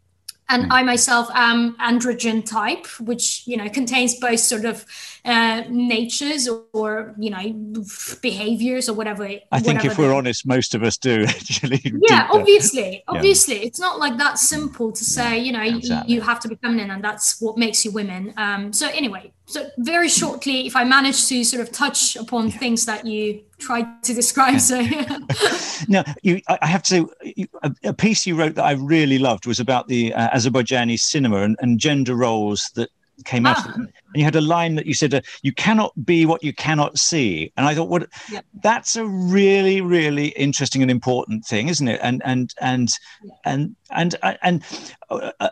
and 0.49 0.65
hmm. 0.65 0.73
I 0.73 0.83
myself 0.83 1.29
am 1.35 1.77
androgen 1.77 2.45
type, 2.45 2.87
which 3.01 3.47
you 3.47 3.57
know 3.57 3.69
contains 3.69 4.19
both 4.19 4.41
sort 4.41 4.65
of 4.65 4.85
uh, 5.25 5.63
natures 5.69 6.47
or, 6.47 6.65
or, 6.73 7.15
you 7.19 7.31
know 7.31 7.85
behaviors 8.21 8.89
or 8.89 8.95
whatever. 8.95 9.25
I 9.25 9.61
think 9.61 9.79
whatever 9.79 9.93
if 9.93 9.99
we're 9.99 10.15
honest, 10.15 10.47
most 10.47 10.75
of 10.75 10.83
us 10.83 10.97
do 10.99 11.25
actually. 11.29 11.83
Yeah, 12.09 12.29
obviously, 12.31 13.03
obviously, 13.09 13.65
it's 13.65 13.81
not 13.81 13.99
like 13.99 14.19
that 14.19 14.39
simple 14.39 14.93
to 14.93 15.05
say. 15.05 15.39
You 15.39 15.53
know, 15.53 15.63
exactly. 15.63 16.13
you, 16.13 16.21
you, 16.21 16.23
have 16.23 16.41
to 16.41 16.49
be 16.49 16.57
feminine, 16.57 16.91
and 16.91 17.03
that's 17.03 17.41
what 17.41 17.57
makes 17.57 17.85
you 17.85 17.91
women. 17.91 18.35
Um, 18.37 18.73
so 18.73 18.89
anyway, 18.89 19.33
so 19.47 19.69
very 19.79 20.09
shortly, 20.09 20.67
if 20.67 20.75
I 20.75 20.85
manage 20.85 21.27
to 21.29 21.45
sort 21.45 21.61
of 21.63 21.71
touch 21.71 22.17
upon 22.17 22.49
yeah. 22.49 22.59
things 22.59 22.87
that 22.87 23.07
you 23.07 23.43
tried 23.59 24.03
to 24.05 24.15
describe, 24.15 24.59
so 24.61 24.81
now 25.89 26.03
you, 26.23 26.41
I 26.49 26.67
have 26.67 26.83
to. 26.85 27.11
You, 27.23 27.47
a, 27.63 27.75
a, 27.85 27.93
piece 27.93 28.27
you 28.27 28.37
wrote 28.37 28.55
that 28.55 28.65
I 28.65 28.73
really 28.73 29.19
loved 29.19 29.47
was 29.47 29.61
about 29.61 29.89
the 29.89 30.15
uh, 30.15 30.31
Azerbaijani 30.31 30.99
cinema 30.99 31.43
and, 31.43 31.57
and 31.61 31.79
gender 31.79 32.15
roles 32.15 32.71
that 32.75 32.89
came 33.25 33.47
out 33.47 33.57
ah. 33.59 33.73
and 33.75 33.93
you 34.15 34.25
had 34.25 34.35
a 34.35 34.41
line 34.41 34.75
that 34.75 34.87
you 34.87 34.95
said 34.95 35.15
uh, 35.15 35.21
you 35.43 35.53
cannot 35.53 35.93
be 36.05 36.27
what 36.27 36.43
you 36.43 36.53
cannot 36.53 36.99
see 36.99 37.53
and 37.57 37.65
i 37.65 37.75
thought 37.75 37.89
what 37.89 38.09
that's 38.63 38.97
a 38.97 39.07
really 39.07 39.81
really 39.81 40.29
interesting 40.31 40.83
and 40.83 40.91
important 40.91 41.45
thing 41.45 41.69
isn't 41.69 41.87
it 41.87 42.01
and 42.03 42.21
and 42.25 42.53
and 42.61 42.93
and 43.45 43.77
and 43.93 44.17
and, 44.23 44.39
and 44.43 44.65
uh, 45.11 45.31
uh, 45.39 45.49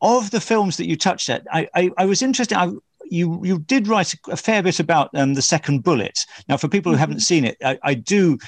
of 0.00 0.30
the 0.30 0.40
films 0.40 0.78
that 0.78 0.88
you 0.88 0.96
touched 0.96 1.28
at 1.28 1.46
i 1.52 1.68
i, 1.74 1.90
I 1.98 2.06
was 2.06 2.22
interested 2.22 2.56
I, 2.56 2.70
you 3.10 3.40
you 3.44 3.58
did 3.60 3.88
write 3.88 4.14
a, 4.28 4.36
fair 4.36 4.62
bit 4.62 4.80
about 4.80 5.10
um, 5.14 5.34
the 5.34 5.42
second 5.42 5.82
bullet 5.82 6.26
now 6.48 6.56
for 6.56 6.68
people 6.68 6.92
who 6.92 6.96
mm-hmm. 6.96 7.00
haven't 7.00 7.20
seen 7.20 7.44
it 7.44 7.56
I, 7.64 7.78
I 7.82 7.94
do 7.94 8.38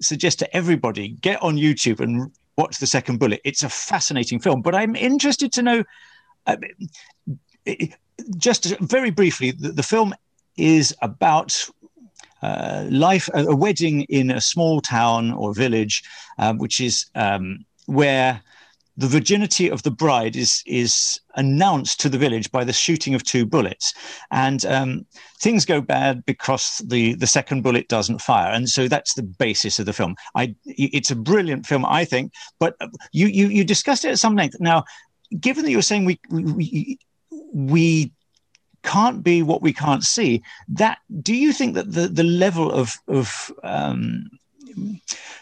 suggest 0.00 0.38
to 0.40 0.56
everybody 0.56 1.08
get 1.20 1.42
on 1.42 1.56
youtube 1.56 2.00
and 2.00 2.30
watch 2.56 2.78
the 2.78 2.86
second 2.86 3.18
bullet 3.18 3.40
it's 3.44 3.62
a 3.62 3.68
fascinating 3.68 4.38
film 4.38 4.62
but 4.62 4.74
i'm 4.74 4.96
interested 4.96 5.52
to 5.52 5.62
know 5.62 5.82
uh, 6.46 6.56
just 8.36 8.78
very 8.80 9.10
briefly, 9.10 9.52
the, 9.52 9.72
the 9.72 9.82
film 9.82 10.14
is 10.56 10.94
about 11.02 11.68
uh, 12.42 12.86
life, 12.90 13.28
a, 13.34 13.44
a, 13.46 13.56
wedding 13.56 14.02
in 14.02 14.30
a 14.30 14.40
small 14.40 14.80
town 14.80 15.32
or 15.32 15.54
village, 15.54 16.02
um, 16.38 16.58
which 16.58 16.80
is 16.80 17.06
um, 17.14 17.64
where 17.86 18.40
the 18.98 19.06
virginity 19.06 19.70
of 19.70 19.84
the 19.84 19.92
bride 19.92 20.34
is 20.34 20.62
is 20.66 21.20
announced 21.36 22.00
to 22.00 22.08
the 22.08 22.18
village 22.18 22.50
by 22.50 22.64
the 22.64 22.72
shooting 22.72 23.14
of 23.14 23.22
two 23.22 23.46
bullets, 23.46 23.94
and 24.32 24.66
um, 24.66 25.06
things 25.40 25.64
go 25.64 25.80
bad 25.80 26.26
because 26.26 26.82
the 26.84 27.14
the 27.14 27.26
second 27.26 27.62
bullet 27.62 27.88
doesn't 27.88 28.20
fire, 28.20 28.52
and 28.52 28.68
so 28.68 28.88
that's 28.88 29.14
the 29.14 29.22
basis 29.22 29.78
of 29.78 29.86
the 29.86 29.92
film. 29.92 30.16
I 30.34 30.56
it's 30.66 31.12
a 31.12 31.16
brilliant 31.16 31.64
film, 31.64 31.86
I 31.86 32.04
think. 32.04 32.32
But 32.58 32.74
you 33.12 33.28
you 33.28 33.46
you 33.46 33.64
discussed 33.64 34.04
it 34.04 34.10
at 34.10 34.18
some 34.18 34.34
length. 34.34 34.56
Now, 34.58 34.82
given 35.38 35.64
that 35.64 35.70
you're 35.70 35.80
saying 35.80 36.04
we, 36.04 36.18
we 36.30 36.98
we 37.54 38.12
can't 38.82 39.22
be 39.22 39.42
what 39.42 39.62
we 39.62 39.72
can't 39.72 40.02
see. 40.02 40.42
That 40.66 40.98
do 41.22 41.36
you 41.36 41.52
think 41.52 41.76
that 41.76 41.92
the 41.92 42.08
the 42.08 42.24
level 42.24 42.72
of 42.72 42.94
of 43.06 43.52
um, 43.62 44.28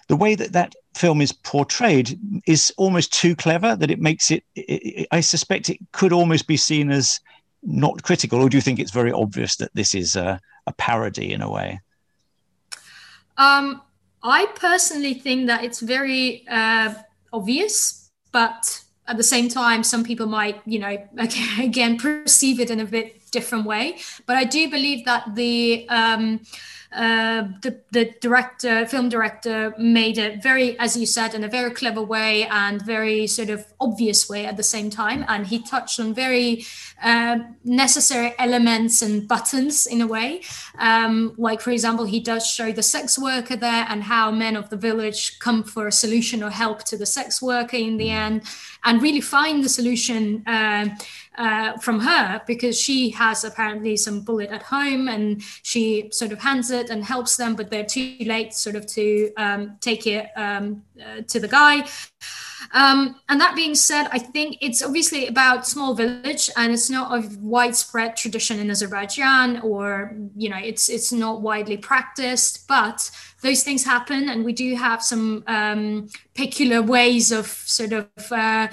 the 0.08 0.16
way 0.16 0.34
that 0.34 0.52
that 0.52 0.74
film 0.96 1.20
is 1.20 1.32
portrayed 1.32 2.18
is 2.46 2.72
almost 2.76 3.12
too 3.12 3.36
clever 3.36 3.76
that 3.76 3.90
it 3.90 4.00
makes 4.00 4.30
it, 4.30 4.44
it, 4.54 5.06
I 5.10 5.20
suspect 5.20 5.68
it 5.68 5.78
could 5.92 6.12
almost 6.12 6.46
be 6.46 6.56
seen 6.56 6.90
as 6.90 7.20
not 7.62 8.02
critical, 8.02 8.40
or 8.40 8.48
do 8.48 8.56
you 8.56 8.60
think 8.60 8.78
it's 8.78 8.92
very 8.92 9.12
obvious 9.12 9.56
that 9.56 9.70
this 9.74 9.94
is 9.94 10.16
a, 10.16 10.40
a 10.66 10.72
parody 10.72 11.32
in 11.32 11.42
a 11.42 11.50
way? 11.50 11.80
Um, 13.36 13.82
I 14.22 14.46
personally 14.54 15.14
think 15.14 15.46
that 15.48 15.64
it's 15.64 15.80
very 15.80 16.46
uh, 16.48 16.94
obvious, 17.32 18.10
but 18.32 18.82
at 19.08 19.16
the 19.16 19.22
same 19.22 19.48
time, 19.48 19.84
some 19.84 20.04
people 20.04 20.26
might, 20.26 20.60
you 20.64 20.78
know, 20.78 20.96
again 21.60 21.98
perceive 21.98 22.60
it 22.60 22.70
in 22.70 22.80
a 22.80 22.84
bit 22.84 23.30
different 23.30 23.66
way. 23.66 23.98
But 24.26 24.36
I 24.36 24.44
do 24.44 24.70
believe 24.70 25.04
that 25.04 25.34
the 25.34 25.86
um, 25.88 26.40
uh, 26.96 27.48
the, 27.60 27.78
the 27.92 28.14
director, 28.20 28.86
film 28.86 29.10
director, 29.10 29.74
made 29.78 30.16
it 30.16 30.42
very, 30.42 30.78
as 30.78 30.96
you 30.96 31.04
said, 31.04 31.34
in 31.34 31.44
a 31.44 31.48
very 31.48 31.70
clever 31.70 32.00
way 32.00 32.44
and 32.46 32.80
very 32.80 33.26
sort 33.26 33.50
of 33.50 33.66
obvious 33.80 34.30
way 34.30 34.46
at 34.46 34.56
the 34.56 34.62
same 34.62 34.88
time. 34.88 35.22
And 35.28 35.46
he 35.46 35.62
touched 35.62 36.00
on 36.00 36.14
very 36.14 36.64
uh, 37.02 37.38
necessary 37.64 38.34
elements 38.38 39.02
and 39.02 39.28
buttons 39.28 39.84
in 39.86 40.00
a 40.00 40.06
way. 40.06 40.40
Um, 40.78 41.34
like, 41.36 41.60
for 41.60 41.70
example, 41.70 42.06
he 42.06 42.18
does 42.18 42.46
show 42.46 42.72
the 42.72 42.82
sex 42.82 43.18
worker 43.18 43.56
there 43.56 43.84
and 43.90 44.02
how 44.02 44.30
men 44.30 44.56
of 44.56 44.70
the 44.70 44.76
village 44.76 45.38
come 45.38 45.64
for 45.64 45.86
a 45.86 45.92
solution 45.92 46.42
or 46.42 46.48
help 46.50 46.84
to 46.84 46.96
the 46.96 47.06
sex 47.06 47.42
worker 47.42 47.76
in 47.76 47.98
the 47.98 48.10
end 48.10 48.42
and 48.84 49.02
really 49.02 49.20
find 49.20 49.62
the 49.62 49.68
solution. 49.68 50.42
Uh, 50.46 50.88
uh, 51.38 51.76
from 51.78 52.00
her 52.00 52.40
because 52.46 52.80
she 52.80 53.10
has 53.10 53.44
apparently 53.44 53.96
some 53.96 54.20
bullet 54.20 54.50
at 54.50 54.62
home 54.62 55.06
and 55.08 55.42
she 55.62 56.08
sort 56.10 56.32
of 56.32 56.40
hands 56.40 56.70
it 56.70 56.85
it 56.86 56.90
and 56.90 57.04
helps 57.04 57.36
them, 57.36 57.54
but 57.54 57.70
they're 57.70 57.84
too 57.84 58.16
late 58.20 58.54
sort 58.54 58.76
of 58.76 58.86
to 58.86 59.32
um, 59.36 59.76
take 59.80 60.06
it 60.06 60.28
um, 60.36 60.82
uh, 61.00 61.22
to 61.28 61.40
the 61.40 61.48
guy. 61.48 61.86
Um, 62.72 63.20
and 63.28 63.40
that 63.40 63.54
being 63.54 63.74
said, 63.74 64.08
I 64.10 64.18
think 64.18 64.58
it's 64.60 64.82
obviously 64.82 65.26
about 65.26 65.66
small 65.66 65.94
village, 65.94 66.50
and 66.56 66.72
it's 66.72 66.90
not 66.90 67.12
a 67.16 67.28
widespread 67.38 68.16
tradition 68.16 68.58
in 68.58 68.70
Azerbaijan, 68.70 69.60
or 69.60 70.16
you 70.36 70.48
know, 70.48 70.58
it's 70.58 70.88
it's 70.88 71.12
not 71.12 71.42
widely 71.42 71.76
practiced. 71.76 72.66
But 72.66 73.10
those 73.42 73.62
things 73.62 73.84
happen, 73.84 74.28
and 74.28 74.44
we 74.44 74.52
do 74.52 74.74
have 74.74 75.02
some 75.02 75.44
um, 75.46 76.08
peculiar 76.34 76.82
ways 76.82 77.30
of 77.30 77.46
sort 77.46 77.92
of 77.92 78.06
uh, 78.32 78.68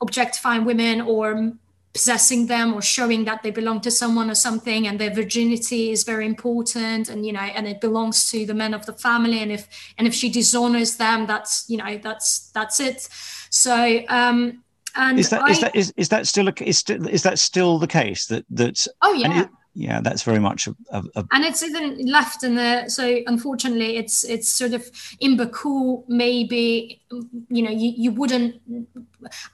objectifying 0.00 0.64
women 0.64 1.00
or 1.00 1.52
possessing 1.96 2.46
them 2.46 2.74
or 2.74 2.82
showing 2.82 3.24
that 3.24 3.42
they 3.42 3.50
belong 3.50 3.80
to 3.80 3.90
someone 3.90 4.30
or 4.30 4.34
something 4.34 4.86
and 4.86 4.98
their 4.98 5.14
virginity 5.22 5.90
is 5.90 6.04
very 6.04 6.26
important 6.26 7.08
and 7.08 7.24
you 7.24 7.32
know 7.32 7.48
and 7.56 7.66
it 7.66 7.80
belongs 7.80 8.30
to 8.30 8.44
the 8.44 8.54
men 8.54 8.74
of 8.74 8.84
the 8.84 8.92
family 8.92 9.38
and 9.40 9.50
if 9.50 9.66
and 9.96 10.06
if 10.06 10.14
she 10.14 10.28
dishonors 10.28 10.96
them 10.96 11.26
that's 11.26 11.64
you 11.68 11.78
know 11.78 11.98
that's 12.06 12.50
that's 12.50 12.80
it. 12.80 13.08
So 13.50 14.02
um 14.08 14.62
and 14.94 15.18
is 15.18 15.30
that 15.30 15.42
I, 15.42 15.50
is 15.50 15.60
that 15.60 15.76
is, 15.76 15.92
is 15.96 16.08
that 16.10 16.26
still 16.26 16.48
a, 16.48 16.52
is, 16.62 16.84
is 16.88 17.22
that 17.22 17.38
still 17.38 17.78
the 17.78 17.86
case 17.86 18.26
that 18.26 18.44
that 18.50 18.86
oh 19.02 19.12
yeah. 19.12 19.46
yeah 19.74 20.00
that's 20.00 20.22
very 20.22 20.38
much 20.38 20.66
a, 20.66 20.76
a, 20.90 21.02
a, 21.16 21.24
and 21.32 21.44
it's 21.44 21.62
even 21.62 21.98
left 22.06 22.44
in 22.44 22.54
the 22.56 22.88
so 22.88 23.20
unfortunately 23.26 23.96
it's 23.96 24.24
it's 24.24 24.48
sort 24.48 24.72
of 24.72 24.84
in 25.20 25.36
baku 25.36 26.02
maybe 26.08 27.00
you 27.48 27.62
know 27.62 27.70
you, 27.70 27.92
you 27.96 28.10
wouldn't 28.10 28.60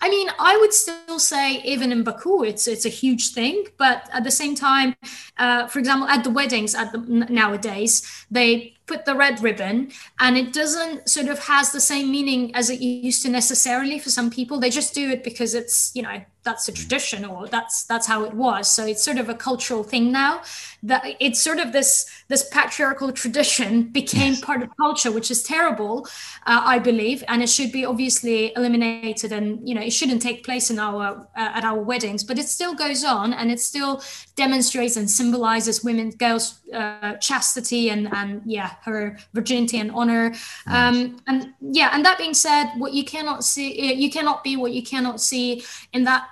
i 0.00 0.08
mean 0.08 0.28
i 0.38 0.56
would 0.56 0.72
still 0.72 1.18
say 1.18 1.60
even 1.62 1.92
in 1.92 2.02
baku 2.02 2.42
it's 2.42 2.66
it's 2.66 2.86
a 2.86 2.88
huge 2.88 3.32
thing 3.32 3.64
but 3.76 4.08
at 4.12 4.24
the 4.24 4.30
same 4.30 4.54
time 4.54 4.94
uh, 5.38 5.66
for 5.66 5.78
example 5.78 6.08
at 6.08 6.24
the 6.24 6.30
weddings 6.30 6.74
at 6.74 6.92
the 6.92 6.98
nowadays 7.28 8.24
they 8.30 8.74
put 8.86 9.04
the 9.04 9.14
red 9.14 9.42
ribbon 9.42 9.90
and 10.18 10.36
it 10.36 10.52
doesn't 10.52 11.08
sort 11.08 11.28
of 11.28 11.38
has 11.38 11.72
the 11.72 11.80
same 11.80 12.10
meaning 12.10 12.54
as 12.54 12.68
it 12.68 12.80
used 12.80 13.22
to 13.22 13.30
necessarily 13.30 13.98
for 13.98 14.10
some 14.10 14.30
people. 14.30 14.58
They 14.58 14.70
just 14.70 14.94
do 14.94 15.10
it 15.10 15.22
because 15.22 15.54
it's 15.54 15.92
you 15.94 16.02
know 16.02 16.22
that's 16.44 16.68
a 16.68 16.72
tradition 16.72 17.24
or 17.24 17.46
that's 17.46 17.84
that's 17.84 18.06
how 18.06 18.24
it 18.24 18.34
was. 18.34 18.68
So 18.68 18.84
it's 18.84 19.02
sort 19.02 19.18
of 19.18 19.28
a 19.28 19.34
cultural 19.34 19.84
thing 19.84 20.10
now 20.10 20.42
that 20.82 21.16
it's 21.20 21.40
sort 21.40 21.58
of 21.58 21.72
this 21.72 22.10
this 22.28 22.48
patriarchal 22.50 23.12
tradition 23.12 23.84
became 23.84 24.32
yes. 24.32 24.40
part 24.40 24.62
of 24.62 24.76
culture 24.76 25.12
which 25.12 25.30
is 25.30 25.42
terrible 25.42 26.06
uh, 26.46 26.62
i 26.64 26.78
believe. 26.78 27.22
And 27.28 27.41
it 27.42 27.48
should 27.48 27.72
be 27.72 27.84
obviously 27.84 28.52
eliminated 28.56 29.32
and 29.32 29.66
you 29.68 29.74
know 29.74 29.80
it 29.80 29.92
shouldn't 29.92 30.22
take 30.22 30.44
place 30.44 30.70
in 30.70 30.78
our 30.78 31.26
uh, 31.36 31.58
at 31.58 31.64
our 31.64 31.80
weddings 31.80 32.24
but 32.24 32.38
it 32.38 32.48
still 32.48 32.74
goes 32.74 33.04
on 33.04 33.32
and 33.32 33.50
it 33.50 33.60
still 33.60 34.02
demonstrates 34.36 34.96
and 34.96 35.10
symbolizes 35.10 35.84
women 35.84 36.10
girls 36.10 36.60
uh, 36.74 37.14
chastity 37.14 37.90
and 37.90 38.08
and 38.12 38.42
yeah 38.44 38.72
her 38.82 39.18
virginity 39.34 39.78
and 39.78 39.90
honor. 39.92 40.34
Um, 40.66 41.20
and 41.26 41.52
yeah 41.60 41.90
and 41.92 42.04
that 42.04 42.18
being 42.18 42.34
said 42.34 42.72
what 42.78 42.92
you 42.92 43.04
cannot 43.04 43.44
see 43.44 43.94
you 43.94 44.10
cannot 44.10 44.42
be 44.42 44.56
what 44.56 44.72
you 44.72 44.82
cannot 44.82 45.20
see 45.20 45.62
in 45.92 46.04
that 46.04 46.28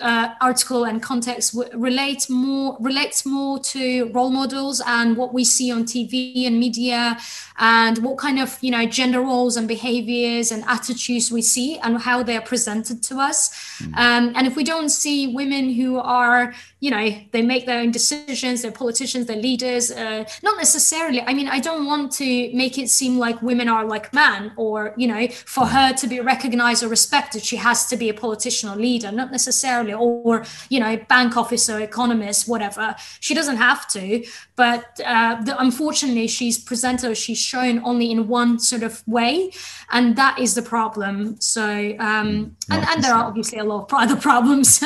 uh, 0.00 0.34
article 0.40 0.84
and 0.84 1.02
context 1.02 1.56
relates 1.72 2.28
more 2.28 2.76
relates 2.80 3.24
more 3.24 3.58
to 3.60 4.10
role 4.12 4.30
models 4.30 4.82
and 4.86 5.16
what 5.16 5.32
we 5.32 5.44
see 5.44 5.70
on 5.70 5.84
TV 5.84 6.46
and 6.46 6.58
media 6.58 7.16
and 7.58 7.98
what 7.98 8.18
kind 8.18 8.40
of 8.40 8.58
you 8.60 8.70
know 8.70 8.84
gender 8.86 9.20
roles 9.20 9.56
and 9.56 9.68
behaviors 9.68 10.50
and 10.50 10.64
attitudes 10.66 11.30
we 11.30 11.40
see 11.40 11.78
and 11.78 11.98
how 11.98 12.22
they're 12.22 12.40
presented 12.40 13.02
to 13.04 13.18
us. 13.18 13.50
Mm. 13.78 13.96
um, 13.96 14.32
and 14.36 14.46
if 14.46 14.56
we 14.56 14.64
don't 14.64 14.88
see 14.88 15.28
women 15.28 15.72
who 15.72 15.98
are 15.98 16.52
you 16.80 16.90
know 16.90 17.08
they 17.30 17.42
make 17.42 17.66
their 17.66 17.80
own 17.80 17.92
decisions 17.92 18.62
they're 18.62 18.72
politicians 18.72 19.26
they're 19.26 19.36
leaders 19.36 19.90
uh, 19.92 20.24
not 20.42 20.56
necessarily. 20.56 21.20
I 21.22 21.34
mean 21.34 21.48
i 21.48 21.60
don't 21.60 21.86
want 21.86 22.10
to 22.12 22.52
make 22.52 22.78
it 22.78 22.88
seem 22.90 23.18
like 23.18 23.40
women 23.42 23.68
are 23.68 23.84
like 23.84 24.12
men 24.12 24.52
or 24.56 24.92
you 24.96 25.06
know 25.06 25.28
for 25.28 25.66
her 25.66 25.92
to 25.92 26.06
be 26.08 26.18
recognized 26.20 26.82
or 26.82 26.88
respected 26.88 27.44
she 27.44 27.56
has 27.56 27.86
to 27.86 27.96
be 27.96 28.08
a 28.08 28.14
politician 28.14 28.68
or 28.68 28.76
leader 28.76 29.12
not 29.12 29.30
necessarily 29.30 29.83
or 29.92 30.44
you 30.68 30.80
know 30.80 30.96
bank 31.08 31.36
officer 31.36 31.80
economist 31.80 32.48
whatever. 32.48 32.94
She 33.20 33.34
doesn't 33.34 33.56
have 33.56 33.88
to 33.88 34.24
but 34.56 35.00
uh, 35.04 35.42
the, 35.42 35.60
unfortunately 35.60 36.28
she's 36.28 36.58
presented 36.58 37.10
or 37.10 37.14
she's 37.14 37.38
shown 37.38 37.82
only 37.84 38.10
in 38.10 38.28
one 38.28 38.58
sort 38.58 38.82
of 38.82 39.06
way 39.06 39.50
and 39.90 40.16
that 40.16 40.38
is 40.38 40.54
the 40.54 40.62
problem. 40.62 41.40
So 41.40 41.64
um, 41.64 41.96
mm, 41.98 42.52
and, 42.70 42.84
and 42.88 43.04
there 43.04 43.14
are 43.14 43.24
obviously 43.24 43.58
a 43.58 43.64
lot 43.64 43.92
of 43.92 43.98
other 43.98 44.16
problems. 44.20 44.82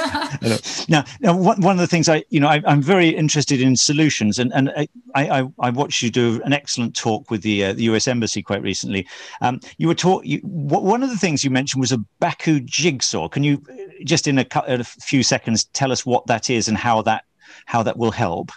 Now, 0.88 1.04
now 1.20 1.36
one, 1.36 1.60
one 1.60 1.76
of 1.76 1.80
the 1.80 1.86
things 1.86 2.08
i 2.08 2.24
you 2.30 2.40
know 2.40 2.48
I, 2.48 2.62
am 2.66 2.82
very 2.82 3.08
interested 3.08 3.60
in 3.60 3.76
solutions 3.76 4.38
and 4.38 4.52
and 4.54 4.70
I, 4.76 4.88
I 5.14 5.48
i 5.60 5.70
watched 5.70 6.02
you 6.02 6.10
do 6.10 6.40
an 6.44 6.52
excellent 6.52 6.96
talk 6.96 7.30
with 7.30 7.42
the 7.42 7.64
uh, 7.64 7.72
the 7.72 7.84
us 7.84 8.08
embassy 8.08 8.42
quite 8.42 8.62
recently. 8.62 9.06
Um, 9.40 9.60
you 9.78 9.88
were 9.88 9.94
taught 9.94 10.24
you, 10.24 10.38
one 10.42 11.02
of 11.02 11.10
the 11.10 11.16
things 11.16 11.44
you 11.44 11.50
mentioned 11.50 11.80
was 11.80 11.92
a 11.92 11.98
baku 12.20 12.60
jigsaw. 12.60 13.28
Can 13.28 13.42
you 13.42 13.62
just 14.04 14.26
in 14.26 14.38
a, 14.38 14.46
a 14.66 14.84
few 15.00 15.22
seconds 15.22 15.64
tell 15.64 15.92
us 15.92 16.04
what 16.04 16.26
that 16.26 16.50
is 16.50 16.68
and 16.68 16.76
how 16.76 17.02
that 17.02 17.24
how 17.66 17.82
that 17.82 17.96
will 17.96 18.10
help 18.10 18.50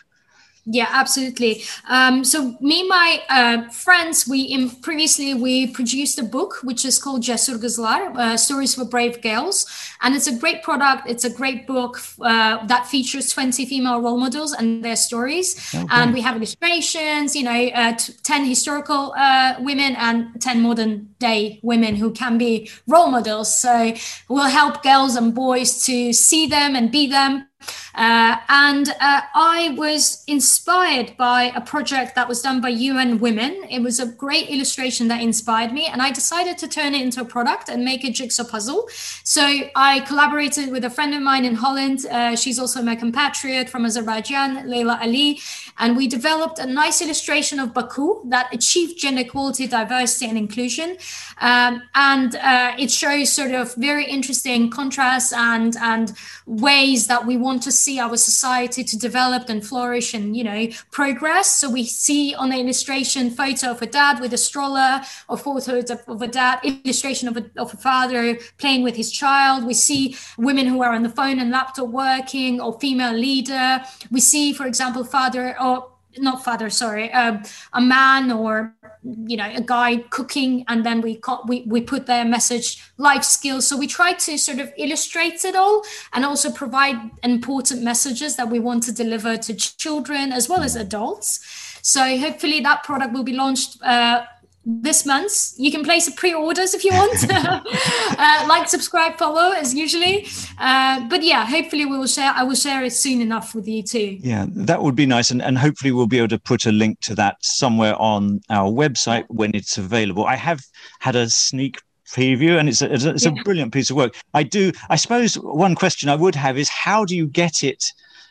yeah, 0.66 0.88
absolutely. 0.92 1.64
Um, 1.90 2.24
so 2.24 2.56
me 2.62 2.82
and 2.82 2.90
my 2.90 3.22
uh, 3.30 3.70
friends, 3.70 4.28
we 4.28 4.42
in, 4.42 4.70
previously 4.70 5.34
we 5.34 5.68
produced 5.68 6.20
a 6.20 6.24
book 6.24 6.58
which 6.64 6.86
is 6.86 7.00
called 7.00 7.24
Cesur 7.24 7.58
Kızlar, 7.58 8.16
uh, 8.16 8.38
Stories 8.38 8.76
for 8.76 8.86
Brave 8.86 9.22
Girls, 9.24 9.66
and 10.02 10.16
it's 10.16 10.28
a 10.28 10.38
great 10.38 10.62
product. 10.62 11.10
It's 11.10 11.26
a 11.26 11.32
great 11.32 11.66
book 11.66 12.00
uh, 12.22 12.64
that 12.68 12.86
features 12.86 13.32
20 13.34 13.66
female 13.66 14.02
role 14.02 14.18
models 14.18 14.54
and 14.54 14.84
their 14.84 14.96
stories, 14.96 15.58
okay. 15.74 15.86
and 15.90 16.14
we 16.14 16.22
have 16.22 16.36
illustrations. 16.36 17.36
You 17.36 17.44
know, 17.44 17.68
uh, 17.74 17.94
t- 17.96 18.14
10 18.22 18.46
historical 18.46 19.14
uh, 19.18 19.56
women 19.60 19.96
and 19.96 20.40
10 20.42 20.62
modern 20.62 21.10
day 21.18 21.60
women 21.64 21.96
who 21.96 22.12
can 22.12 22.38
be 22.38 22.70
role 22.88 23.10
models. 23.10 23.58
So 23.58 23.94
we'll 24.30 24.50
help 24.50 24.84
girls 24.84 25.16
and 25.16 25.34
boys 25.34 25.84
to 25.86 26.14
see 26.14 26.46
them 26.46 26.76
and 26.76 26.92
be 26.92 27.08
them 27.08 27.48
uh, 27.96 28.38
and 28.50 28.90
uh, 29.00 29.22
I 29.34 29.76
was 29.78 30.24
inspired 30.28 31.16
by 31.18 31.52
a 31.56 31.62
project 31.62 32.16
that 32.16 32.28
was 32.28 32.42
done 32.42 32.62
by 32.62 32.70
UN 32.70 33.20
Women. 33.20 33.64
It 33.70 33.82
was 33.82 34.00
a 34.00 34.06
great 34.06 34.50
illustration 34.50 35.08
that 35.10 35.22
inspired 35.22 35.74
me, 35.74 35.88
and 35.88 36.02
I 36.02 36.12
decided 36.12 36.58
to 36.60 36.68
turn 36.68 36.96
it 36.96 37.02
into 37.02 37.22
a 37.22 37.26
product 37.26 37.70
and 37.70 37.84
make 37.84 38.04
a 38.04 38.12
jigsaw 38.12 38.44
puzzle. 38.44 38.88
So 39.24 39.42
I 39.76 40.02
collaborated 40.02 40.72
with 40.72 40.86
a 40.86 40.90
friend 40.90 41.14
of 41.14 41.22
mine 41.22 41.46
in 41.46 41.56
Holland. 41.56 42.06
Uh, 42.10 42.36
she's 42.36 42.60
also 42.60 42.82
my 42.82 42.96
compatriot 42.96 43.70
from 43.70 43.86
Azerbaijan, 43.86 44.70
Leila 44.70 45.00
Ali, 45.02 45.40
and 45.78 45.98
we 45.98 46.08
developed 46.08 46.60
a 46.60 46.66
nice 46.66 47.02
illustration 47.02 47.60
of 47.60 47.74
Baku 47.74 48.22
that 48.30 48.54
achieved 48.54 49.00
gender 49.00 49.22
equality, 49.22 49.68
diversity, 49.68 50.28
and 50.28 50.38
inclusion. 50.38 50.98
Um, 51.40 51.84
and 51.96 52.36
uh, 52.36 52.76
it 52.78 52.92
shows 52.92 53.32
sort 53.32 53.52
of 53.52 53.74
very 53.76 54.06
interesting 54.06 54.70
contrasts 54.70 55.34
and 55.34 55.76
and 55.78 56.14
ways 56.46 57.08
that 57.08 57.26
we 57.26 57.38
want 57.38 57.64
to 57.64 57.72
see 57.84 58.00
our 58.00 58.18
society 58.18 58.84
to 58.84 58.98
develop 58.98 59.50
and 59.50 59.66
flourish 59.66 60.14
and 60.14 60.36
you 60.36 60.44
know 60.44 60.68
progress. 60.92 61.48
So 61.60 61.70
we 61.70 61.86
see 61.86 62.34
on 62.36 62.50
the 62.50 62.58
illustration 62.58 63.30
photo 63.32 63.72
of 63.72 63.82
a 63.82 63.86
dad 63.86 64.20
with 64.20 64.34
a 64.34 64.38
stroller 64.38 65.02
or 65.30 65.38
photos 65.38 65.90
of, 65.90 66.02
of 66.08 66.22
a 66.22 66.28
dad 66.28 66.60
illustration 66.64 67.28
of 67.28 67.38
a, 67.38 67.46
of 67.58 67.74
a 67.74 67.78
father 67.78 68.38
playing 68.58 68.84
with 68.84 68.96
his 68.96 69.12
child. 69.12 69.66
We 69.66 69.74
see 69.74 70.16
women 70.38 70.68
who 70.68 70.82
are 70.82 70.94
on 70.94 71.04
the 71.04 71.10
phone 71.10 71.40
and 71.40 71.52
laptop 71.52 71.90
working 71.90 72.62
or 72.62 72.80
female 72.80 73.14
leader. 73.14 73.84
We 74.10 74.20
see 74.20 74.54
for 74.54 74.66
example 74.66 75.04
father 75.04 75.60
or 75.60 75.91
not 76.18 76.44
father 76.44 76.70
sorry 76.70 77.12
um, 77.14 77.42
a 77.74 77.82
man 77.82 78.32
or 78.32 78.74
you 79.04 79.36
know 79.36 79.52
a 79.56 79.62
guy 79.62 79.98
cooking 80.10 80.64
and 80.68 80.86
then 80.86 81.02
we 81.02 81.16
call, 81.16 81.44
we 81.48 81.64
we 81.66 81.82
put 81.82 82.06
their 82.06 82.24
message 82.24 82.84
life 82.98 83.24
skills. 83.24 83.68
So 83.68 83.78
we 83.78 83.88
try 83.88 84.14
to 84.14 84.38
sort 84.38 84.60
of 84.60 84.72
illustrate 84.78 85.44
it 85.44 85.56
all 85.56 85.84
and 86.14 86.24
also 86.24 86.52
provide 86.52 86.98
important 87.24 87.84
messages 87.84 88.36
that 88.36 88.50
we 88.50 88.60
want 88.60 88.84
to 88.84 88.92
deliver 88.92 89.38
to 89.38 89.54
children 89.56 90.32
as 90.32 90.48
well 90.48 90.62
as 90.62 90.76
adults. 90.76 91.40
So 91.82 92.02
hopefully 92.18 92.60
that 92.62 92.84
product 92.84 93.14
will 93.14 93.24
be 93.24 93.34
launched 93.34 93.82
uh, 93.82 94.24
this 94.66 95.06
month. 95.06 95.54
You 95.58 95.72
can 95.72 95.84
place 95.84 96.08
a 96.08 96.12
pre-orders 96.12 96.74
if 96.74 96.84
you 96.84 96.92
want. 96.92 97.24
uh, 97.30 98.46
like, 98.48 98.68
subscribe, 98.68 99.18
follow 99.18 99.52
as 99.52 99.74
usually. 99.74 100.28
Uh, 100.58 101.08
but 101.08 101.24
yeah, 101.24 101.46
hopefully 101.46 101.86
we 101.86 101.98
will 101.98 102.08
share. 102.08 102.32
I 102.36 102.44
will 102.44 102.56
share 102.56 102.84
it 102.84 102.94
soon 102.94 103.22
enough 103.22 103.56
with 103.56 103.68
you 103.68 103.84
too. 103.84 104.18
Yeah, 104.20 104.46
that 104.50 104.82
would 104.82 104.96
be 104.96 105.06
nice, 105.06 105.32
and 105.32 105.42
and 105.42 105.58
hopefully 105.58 105.92
we'll 105.92 106.08
be 106.08 106.18
able 106.18 106.30
to 106.30 106.40
put 106.40 106.66
a 106.66 106.72
link 106.72 107.00
to 107.02 107.16
that 107.16 107.38
somewhere 107.42 107.96
on 108.00 108.42
our 108.50 108.70
website 108.70 109.26
when 109.30 109.52
it's 109.56 109.78
available. 109.78 110.26
I 110.26 110.36
have 110.36 110.62
had 111.00 111.16
a 111.16 111.30
sneak 111.30 111.82
preview 112.12 112.60
and 112.60 112.68
it's 112.68 112.82
a, 112.82 112.94
it's 112.94 113.26
a, 113.26 113.30
yeah. 113.30 113.44
brilliant 113.44 113.72
piece 113.72 113.90
of 113.90 113.96
work 113.96 114.14
i 114.34 114.44
do 114.44 114.70
i 114.90 114.98
suppose 114.98 115.36
one 115.36 115.76
question 115.76 116.10
i 116.10 116.16
would 116.16 116.36
have 116.36 116.58
is 116.58 116.68
how 116.68 117.06
do 117.06 117.16
you 117.16 117.26
get 117.26 117.64
it 117.64 117.86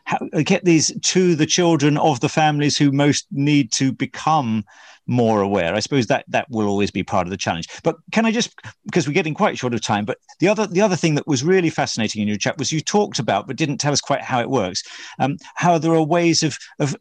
how, 0.04 0.18
get 0.44 0.64
these 0.66 0.92
to 1.00 1.34
the 1.34 1.46
children 1.46 1.96
of 1.96 2.20
the 2.20 2.28
families 2.28 2.76
who 2.76 2.92
most 2.92 3.26
need 3.30 3.72
to 3.72 3.90
become 3.92 4.64
more 5.10 5.42
aware. 5.42 5.74
I 5.74 5.80
suppose 5.80 6.06
that 6.06 6.24
that 6.28 6.46
will 6.50 6.68
always 6.68 6.92
be 6.92 7.02
part 7.02 7.26
of 7.26 7.30
the 7.30 7.36
challenge. 7.36 7.66
But 7.82 7.96
can 8.12 8.24
I 8.24 8.30
just 8.30 8.54
because 8.84 9.06
we're 9.06 9.12
getting 9.12 9.34
quite 9.34 9.58
short 9.58 9.74
of 9.74 9.82
time, 9.82 10.04
but 10.04 10.18
the 10.38 10.46
other 10.46 10.68
the 10.68 10.80
other 10.80 10.94
thing 10.94 11.16
that 11.16 11.26
was 11.26 11.42
really 11.42 11.68
fascinating 11.68 12.22
in 12.22 12.28
your 12.28 12.36
chat 12.36 12.56
was 12.58 12.70
you 12.70 12.80
talked 12.80 13.18
about 13.18 13.48
but 13.48 13.56
didn't 13.56 13.78
tell 13.78 13.92
us 13.92 14.00
quite 14.00 14.22
how 14.22 14.40
it 14.40 14.48
works. 14.48 14.84
Um, 15.18 15.36
how 15.56 15.78
there 15.78 15.92
are 15.94 16.02
ways 16.02 16.44
of 16.44 16.56
of 16.78 16.96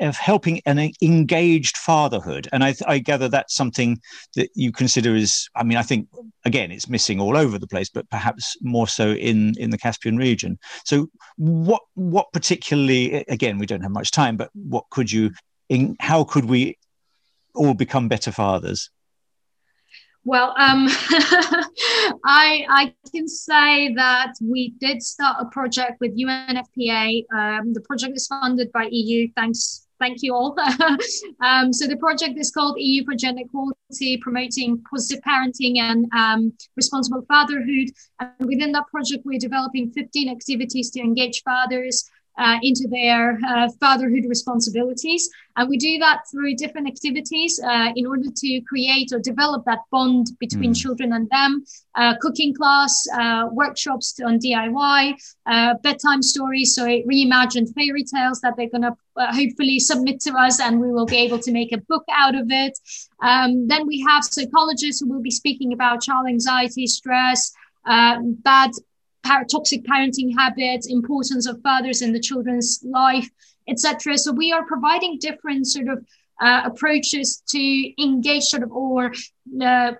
of 0.00 0.16
helping 0.16 0.60
an 0.66 0.90
engaged 1.00 1.76
fatherhood, 1.76 2.48
and 2.52 2.64
I, 2.64 2.74
I 2.86 2.98
gather 2.98 3.28
that's 3.28 3.54
something 3.54 4.00
that 4.34 4.50
you 4.54 4.72
consider 4.72 5.14
is. 5.14 5.48
I 5.54 5.62
mean, 5.62 5.78
I 5.78 5.82
think 5.82 6.08
again 6.44 6.72
it's 6.72 6.88
missing 6.88 7.20
all 7.20 7.36
over 7.36 7.60
the 7.60 7.68
place, 7.68 7.88
but 7.88 8.10
perhaps 8.10 8.56
more 8.60 8.88
so 8.88 9.12
in 9.12 9.54
in 9.56 9.70
the 9.70 9.78
Caspian 9.78 10.16
region. 10.16 10.58
So 10.84 11.08
what 11.36 11.82
what 11.94 12.32
particularly 12.32 13.24
again 13.28 13.58
we 13.58 13.66
don't 13.66 13.82
have 13.82 13.92
much 13.92 14.10
time, 14.10 14.36
but 14.36 14.50
what 14.54 14.90
could 14.90 15.12
you 15.12 15.30
in 15.68 15.96
how 16.00 16.24
could 16.24 16.46
we 16.46 16.76
all 17.54 17.74
become 17.74 18.08
better 18.08 18.32
fathers? 18.32 18.90
Well, 20.24 20.54
um, 20.56 20.86
I 22.24 22.64
I 22.68 22.94
can 23.12 23.26
say 23.26 23.92
that 23.94 24.34
we 24.40 24.74
did 24.78 25.02
start 25.02 25.38
a 25.40 25.46
project 25.46 26.00
with 26.00 26.16
UNFPA. 26.16 27.24
Um, 27.34 27.72
the 27.72 27.80
project 27.80 28.14
is 28.14 28.28
funded 28.28 28.70
by 28.70 28.88
EU. 28.92 29.28
Thanks, 29.34 29.88
thank 29.98 30.22
you 30.22 30.32
all. 30.32 30.56
um, 31.40 31.72
so 31.72 31.88
the 31.88 31.96
project 31.98 32.38
is 32.38 32.52
called 32.52 32.76
EU 32.78 33.04
for 33.04 33.16
Gender 33.16 33.42
Equality, 33.44 34.16
promoting 34.18 34.80
positive 34.88 35.24
parenting 35.24 35.78
and 35.78 36.06
um, 36.12 36.52
responsible 36.76 37.24
fatherhood. 37.26 37.88
And 38.20 38.30
within 38.46 38.70
that 38.72 38.86
project, 38.92 39.24
we're 39.24 39.40
developing 39.40 39.90
15 39.90 40.30
activities 40.30 40.90
to 40.92 41.00
engage 41.00 41.42
fathers 41.42 42.08
uh, 42.38 42.58
into 42.62 42.88
their 42.88 43.38
uh, 43.46 43.68
fatherhood 43.80 44.24
responsibilities. 44.26 45.28
And 45.56 45.68
we 45.68 45.76
do 45.76 45.98
that 45.98 46.22
through 46.30 46.54
different 46.54 46.88
activities 46.88 47.60
uh, 47.62 47.92
in 47.94 48.06
order 48.06 48.30
to 48.34 48.60
create 48.62 49.12
or 49.12 49.18
develop 49.18 49.64
that 49.66 49.80
bond 49.90 50.28
between 50.40 50.72
mm. 50.72 50.80
children 50.80 51.12
and 51.12 51.28
them. 51.28 51.64
Uh, 51.94 52.14
cooking 52.20 52.54
class, 52.54 53.06
uh, 53.14 53.48
workshops 53.52 54.18
on 54.24 54.38
DIY, 54.38 55.14
uh, 55.46 55.74
bedtime 55.82 56.22
stories. 56.22 56.74
So 56.74 56.86
reimagined 56.86 57.74
fairy 57.74 58.04
tales 58.04 58.40
that 58.40 58.54
they're 58.56 58.70
going 58.70 58.82
to 58.82 58.96
hopefully 59.18 59.78
submit 59.78 60.20
to 60.20 60.32
us 60.32 60.58
and 60.58 60.80
we 60.80 60.90
will 60.90 61.06
be 61.06 61.18
able 61.18 61.38
to 61.40 61.52
make 61.52 61.72
a 61.72 61.78
book 61.78 62.04
out 62.10 62.34
of 62.34 62.46
it. 62.48 62.78
Um, 63.22 63.68
then 63.68 63.86
we 63.86 64.02
have 64.08 64.24
psychologists 64.24 65.00
who 65.00 65.12
will 65.12 65.20
be 65.20 65.30
speaking 65.30 65.74
about 65.74 66.00
child 66.00 66.28
anxiety, 66.28 66.86
stress, 66.86 67.52
bad 67.84 68.70
par- 68.70 68.70
toxic 69.24 69.84
parenting 69.84 70.32
habits, 70.36 70.86
importance 70.86 71.46
of 71.46 71.60
fathers 71.62 72.02
in 72.02 72.12
the 72.12 72.20
children's 72.20 72.82
life, 72.84 73.28
etc. 73.68 74.18
So 74.18 74.32
we 74.32 74.52
are 74.52 74.64
providing 74.66 75.18
different 75.18 75.66
sort 75.66 75.88
of 75.88 76.04
uh, 76.40 76.62
approaches 76.64 77.42
to 77.48 78.02
engage 78.02 78.44
sort 78.44 78.62
of 78.62 78.72
or 78.72 79.12
uh, 79.62 79.92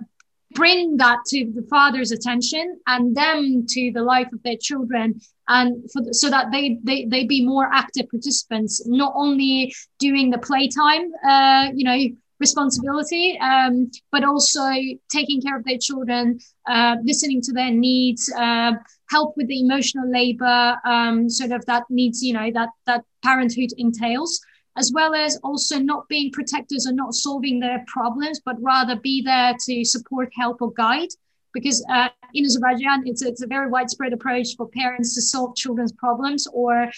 bring 0.54 0.96
that 0.98 1.18
to 1.26 1.50
the 1.54 1.66
father's 1.70 2.10
attention 2.10 2.78
and 2.86 3.16
them 3.16 3.64
to 3.66 3.90
the 3.92 4.02
life 4.02 4.28
of 4.32 4.42
their 4.42 4.56
children 4.60 5.18
and 5.48 5.90
so 6.12 6.28
that 6.28 6.50
they, 6.52 6.78
they 6.84 7.06
they 7.06 7.24
be 7.24 7.44
more 7.44 7.70
active 7.72 8.08
participants 8.10 8.86
not 8.86 9.12
only 9.16 9.74
doing 9.98 10.30
the 10.30 10.38
playtime 10.38 11.10
uh, 11.26 11.70
you 11.74 11.84
know 11.84 11.98
responsibility, 12.42 13.38
um, 13.38 13.90
but 14.10 14.24
also 14.24 14.66
taking 15.08 15.40
care 15.40 15.56
of 15.56 15.64
their 15.64 15.78
children, 15.78 16.38
uh, 16.68 16.96
listening 17.04 17.40
to 17.40 17.52
their 17.52 17.70
needs, 17.70 18.22
uh, 18.36 18.72
help 19.14 19.30
with 19.36 19.48
the 19.48 19.60
emotional 19.66 20.08
labor, 20.20 20.60
um, 20.94 21.16
sort 21.38 21.52
of 21.56 21.64
that 21.70 21.84
needs, 21.98 22.18
you 22.26 22.34
know, 22.38 22.48
that 22.58 22.70
that 22.88 23.02
parenthood 23.28 23.70
entails, 23.86 24.32
as 24.82 24.88
well 24.96 25.12
as 25.14 25.32
also 25.48 25.76
not 25.92 26.02
being 26.08 26.28
protectors 26.38 26.86
or 26.88 26.94
not 27.02 27.12
solving 27.26 27.56
their 27.60 27.80
problems, 27.94 28.36
but 28.48 28.56
rather 28.72 28.96
be 29.10 29.16
there 29.32 29.54
to 29.66 29.74
support, 29.94 30.28
help, 30.42 30.56
or 30.64 30.72
guide. 30.84 31.12
Because 31.56 31.78
uh, 31.96 32.08
in 32.32 32.44
Azerbaijan, 32.46 33.02
it's, 33.04 33.22
it's 33.30 33.42
a 33.42 33.46
very 33.56 33.68
widespread 33.68 34.12
approach 34.14 34.48
for 34.56 34.66
parents 34.82 35.14
to 35.16 35.20
solve 35.20 35.54
children's 35.62 35.94
problems 36.04 36.42
or 36.62 36.90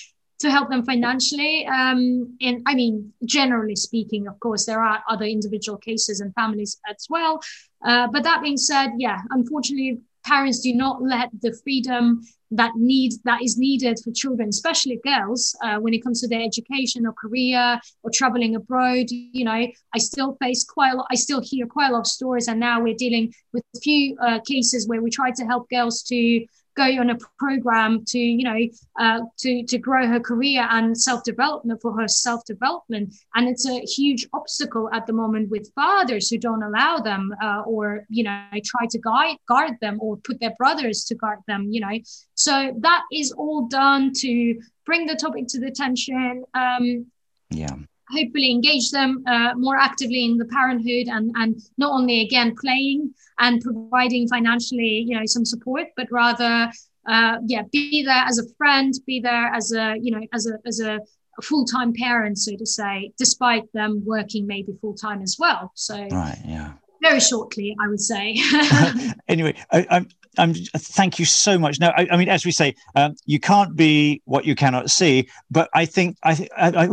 to 0.42 0.50
help 0.50 0.68
them 0.70 0.84
financially. 0.84 1.66
Um, 1.66 2.36
and 2.40 2.62
I 2.70 2.74
mean, 2.80 3.12
generally 3.24 3.76
speaking, 3.88 4.28
of 4.28 4.38
course, 4.38 4.62
there 4.66 4.82
are 4.88 5.02
other 5.08 5.24
individual 5.24 5.78
cases 5.78 6.20
and 6.20 6.32
families 6.34 6.72
as 6.88 7.06
well. 7.14 7.40
Uh, 7.88 8.06
but 8.12 8.22
that 8.22 8.42
being 8.42 8.56
said, 8.70 8.88
yeah, 8.98 9.18
unfortunately, 9.30 10.00
parents 10.24 10.60
do 10.60 10.74
not 10.74 11.02
let 11.02 11.30
the 11.42 11.56
freedom 11.62 12.22
that 12.50 12.72
need 12.76 13.12
that 13.24 13.42
is 13.42 13.58
needed 13.58 13.98
for 14.02 14.12
children, 14.12 14.48
especially 14.48 15.00
girls, 15.04 15.56
uh, 15.62 15.76
when 15.78 15.94
it 15.94 16.02
comes 16.02 16.20
to 16.20 16.28
their 16.28 16.42
education 16.42 17.06
or 17.06 17.12
career 17.12 17.80
or 18.02 18.10
traveling 18.12 18.54
abroad. 18.54 19.06
You 19.10 19.44
know, 19.44 19.52
I 19.94 19.98
still 19.98 20.36
face 20.40 20.64
quite 20.64 20.92
a 20.92 20.96
lot. 20.96 21.06
I 21.10 21.16
still 21.16 21.40
hear 21.42 21.66
quite 21.66 21.90
a 21.90 21.92
lot 21.92 22.00
of 22.00 22.06
stories, 22.06 22.48
and 22.48 22.60
now 22.60 22.80
we're 22.80 22.94
dealing 22.94 23.32
with 23.52 23.64
a 23.76 23.80
few 23.80 24.16
uh, 24.18 24.40
cases 24.46 24.88
where 24.88 25.02
we 25.02 25.10
try 25.10 25.30
to 25.32 25.44
help 25.44 25.68
girls 25.68 26.02
to 26.04 26.46
go 26.76 26.84
on 26.84 27.10
a 27.10 27.18
program 27.38 28.04
to 28.04 28.18
you 28.18 28.44
know 28.44 28.58
uh, 28.98 29.20
to 29.38 29.64
to 29.64 29.78
grow 29.78 30.06
her 30.06 30.20
career 30.20 30.66
and 30.70 30.96
self 30.96 31.22
development 31.24 31.80
for 31.80 31.98
her 31.98 32.08
self 32.08 32.44
development 32.44 33.14
and 33.34 33.48
it's 33.48 33.66
a 33.68 33.80
huge 33.80 34.26
obstacle 34.32 34.88
at 34.92 35.06
the 35.06 35.12
moment 35.12 35.50
with 35.50 35.72
fathers 35.74 36.28
who 36.28 36.38
don't 36.38 36.62
allow 36.62 36.98
them 36.98 37.34
uh, 37.42 37.62
or 37.66 38.04
you 38.08 38.24
know 38.24 38.44
try 38.64 38.86
to 38.86 38.98
guide 38.98 39.36
guard 39.48 39.72
them 39.80 39.98
or 40.00 40.16
put 40.18 40.40
their 40.40 40.54
brothers 40.58 41.04
to 41.04 41.14
guard 41.14 41.38
them 41.46 41.68
you 41.70 41.80
know. 41.80 41.98
So 42.34 42.74
that 42.80 43.02
is 43.12 43.32
all 43.32 43.66
done 43.66 44.12
to 44.16 44.60
bring 44.84 45.06
the 45.06 45.14
topic 45.14 45.46
to 45.48 45.60
the 45.60 45.66
attention 45.66 46.44
um, 46.54 47.06
yeah 47.50 47.76
hopefully 48.10 48.50
engage 48.50 48.90
them 48.90 49.22
uh, 49.26 49.54
more 49.56 49.76
actively 49.76 50.24
in 50.24 50.36
the 50.36 50.44
parenthood 50.46 51.08
and 51.08 51.32
and 51.36 51.60
not 51.78 51.92
only 51.92 52.20
again 52.20 52.54
playing 52.60 53.12
and 53.38 53.62
providing 53.62 54.28
financially 54.28 55.04
you 55.06 55.18
know 55.18 55.26
some 55.26 55.44
support 55.44 55.86
but 55.96 56.06
rather 56.10 56.70
uh, 57.08 57.36
yeah 57.46 57.62
be 57.72 58.02
there 58.04 58.24
as 58.26 58.38
a 58.38 58.44
friend 58.56 58.94
be 59.06 59.20
there 59.20 59.46
as 59.54 59.72
a 59.72 59.96
you 60.00 60.10
know 60.10 60.26
as 60.32 60.46
a 60.46 60.58
as 60.66 60.80
a, 60.80 60.98
full-time 61.42 61.92
parent 61.92 62.38
so 62.38 62.54
to 62.56 62.64
say 62.64 63.10
despite 63.18 63.64
them 63.72 64.00
working 64.06 64.46
maybe 64.46 64.72
full-time 64.80 65.20
as 65.20 65.34
well 65.36 65.72
so 65.74 65.96
right 66.12 66.38
yeah 66.46 66.74
very 67.02 67.18
shortly 67.18 67.74
i 67.82 67.88
would 67.88 68.00
say 68.00 68.36
anyway 69.28 69.52
I, 69.72 69.84
I'm 69.90 70.08
um, 70.38 70.54
thank 70.54 71.18
you 71.18 71.24
so 71.24 71.58
much. 71.58 71.78
Now, 71.80 71.92
I, 71.96 72.08
I 72.10 72.16
mean, 72.16 72.28
as 72.28 72.44
we 72.44 72.52
say, 72.52 72.74
um, 72.94 73.14
you 73.24 73.38
can't 73.38 73.76
be 73.76 74.22
what 74.24 74.44
you 74.44 74.54
cannot 74.54 74.90
see. 74.90 75.28
But 75.50 75.68
I 75.72 75.86
think 75.86 76.16
I, 76.22 76.48
I, 76.56 76.88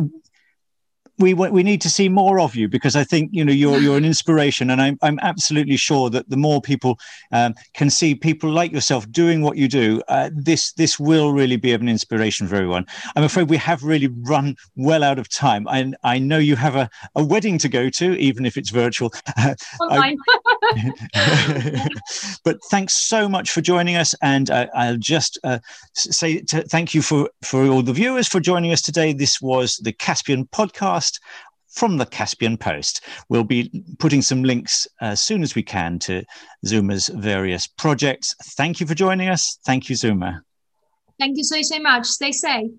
we 1.21 1.33
we 1.33 1.63
need 1.63 1.81
to 1.81 1.89
see 1.89 2.09
more 2.09 2.39
of 2.39 2.55
you 2.55 2.67
because 2.67 2.95
I 2.95 3.03
think 3.03 3.29
you 3.31 3.45
know 3.45 3.53
you're 3.53 3.79
you're 3.79 3.97
an 3.97 4.05
inspiration, 4.05 4.69
and 4.69 4.81
I'm 4.81 4.97
I'm 5.01 5.19
absolutely 5.19 5.77
sure 5.77 6.09
that 6.09 6.29
the 6.29 6.37
more 6.37 6.61
people 6.61 6.99
um, 7.31 7.55
can 7.73 7.89
see 7.89 8.15
people 8.15 8.49
like 8.49 8.71
yourself 8.71 9.09
doing 9.11 9.41
what 9.41 9.57
you 9.57 9.67
do, 9.67 10.01
uh, 10.07 10.29
this 10.33 10.73
this 10.73 10.99
will 10.99 11.33
really 11.33 11.57
be 11.57 11.73
of 11.73 11.81
an 11.81 11.89
inspiration 11.89 12.47
for 12.47 12.55
everyone. 12.55 12.85
I'm 13.15 13.23
afraid 13.23 13.49
we 13.49 13.57
have 13.57 13.83
really 13.83 14.07
run 14.07 14.55
well 14.75 15.03
out 15.03 15.19
of 15.19 15.29
time, 15.29 15.67
and 15.69 15.95
I, 16.03 16.15
I 16.15 16.19
know 16.19 16.39
you 16.39 16.55
have 16.57 16.75
a, 16.75 16.89
a 17.15 17.23
wedding 17.23 17.57
to 17.59 17.69
go 17.69 17.89
to, 17.89 18.19
even 18.19 18.45
if 18.45 18.57
it's 18.57 18.69
virtual. 18.69 19.13
Online. 19.79 20.17
but 22.43 22.57
thanks 22.69 22.93
so 22.95 23.29
much 23.29 23.51
for 23.51 23.61
joining 23.61 23.95
us, 23.95 24.13
and 24.21 24.49
uh, 24.49 24.67
I'll 24.75 24.97
just 24.97 25.39
uh, 25.43 25.59
say 25.93 26.41
thank 26.41 26.93
you 26.93 27.01
for 27.01 27.29
for 27.43 27.65
all 27.67 27.81
the 27.81 27.93
viewers 27.93 28.27
for 28.27 28.39
joining 28.39 28.71
us 28.71 28.81
today. 28.81 29.13
This 29.13 29.41
was 29.41 29.77
the 29.77 29.93
Caspian 29.93 30.47
from 31.71 31.97
the 31.97 32.05
Caspian 32.05 32.57
Post. 32.57 33.05
We'll 33.29 33.43
be 33.43 33.83
putting 33.99 34.21
some 34.21 34.43
links 34.43 34.87
as 34.99 35.21
soon 35.21 35.41
as 35.41 35.55
we 35.55 35.63
can 35.63 35.99
to 35.99 36.23
Zuma's 36.65 37.07
various 37.07 37.65
projects. 37.67 38.35
Thank 38.55 38.79
you 38.79 38.87
for 38.87 38.95
joining 38.95 39.29
us. 39.29 39.57
Thank 39.65 39.89
you, 39.89 39.95
Zuma. 39.95 40.43
Thank 41.19 41.37
you 41.37 41.43
so, 41.43 41.61
so 41.61 41.79
much. 41.79 42.05
Stay 42.05 42.31
safe. 42.31 42.71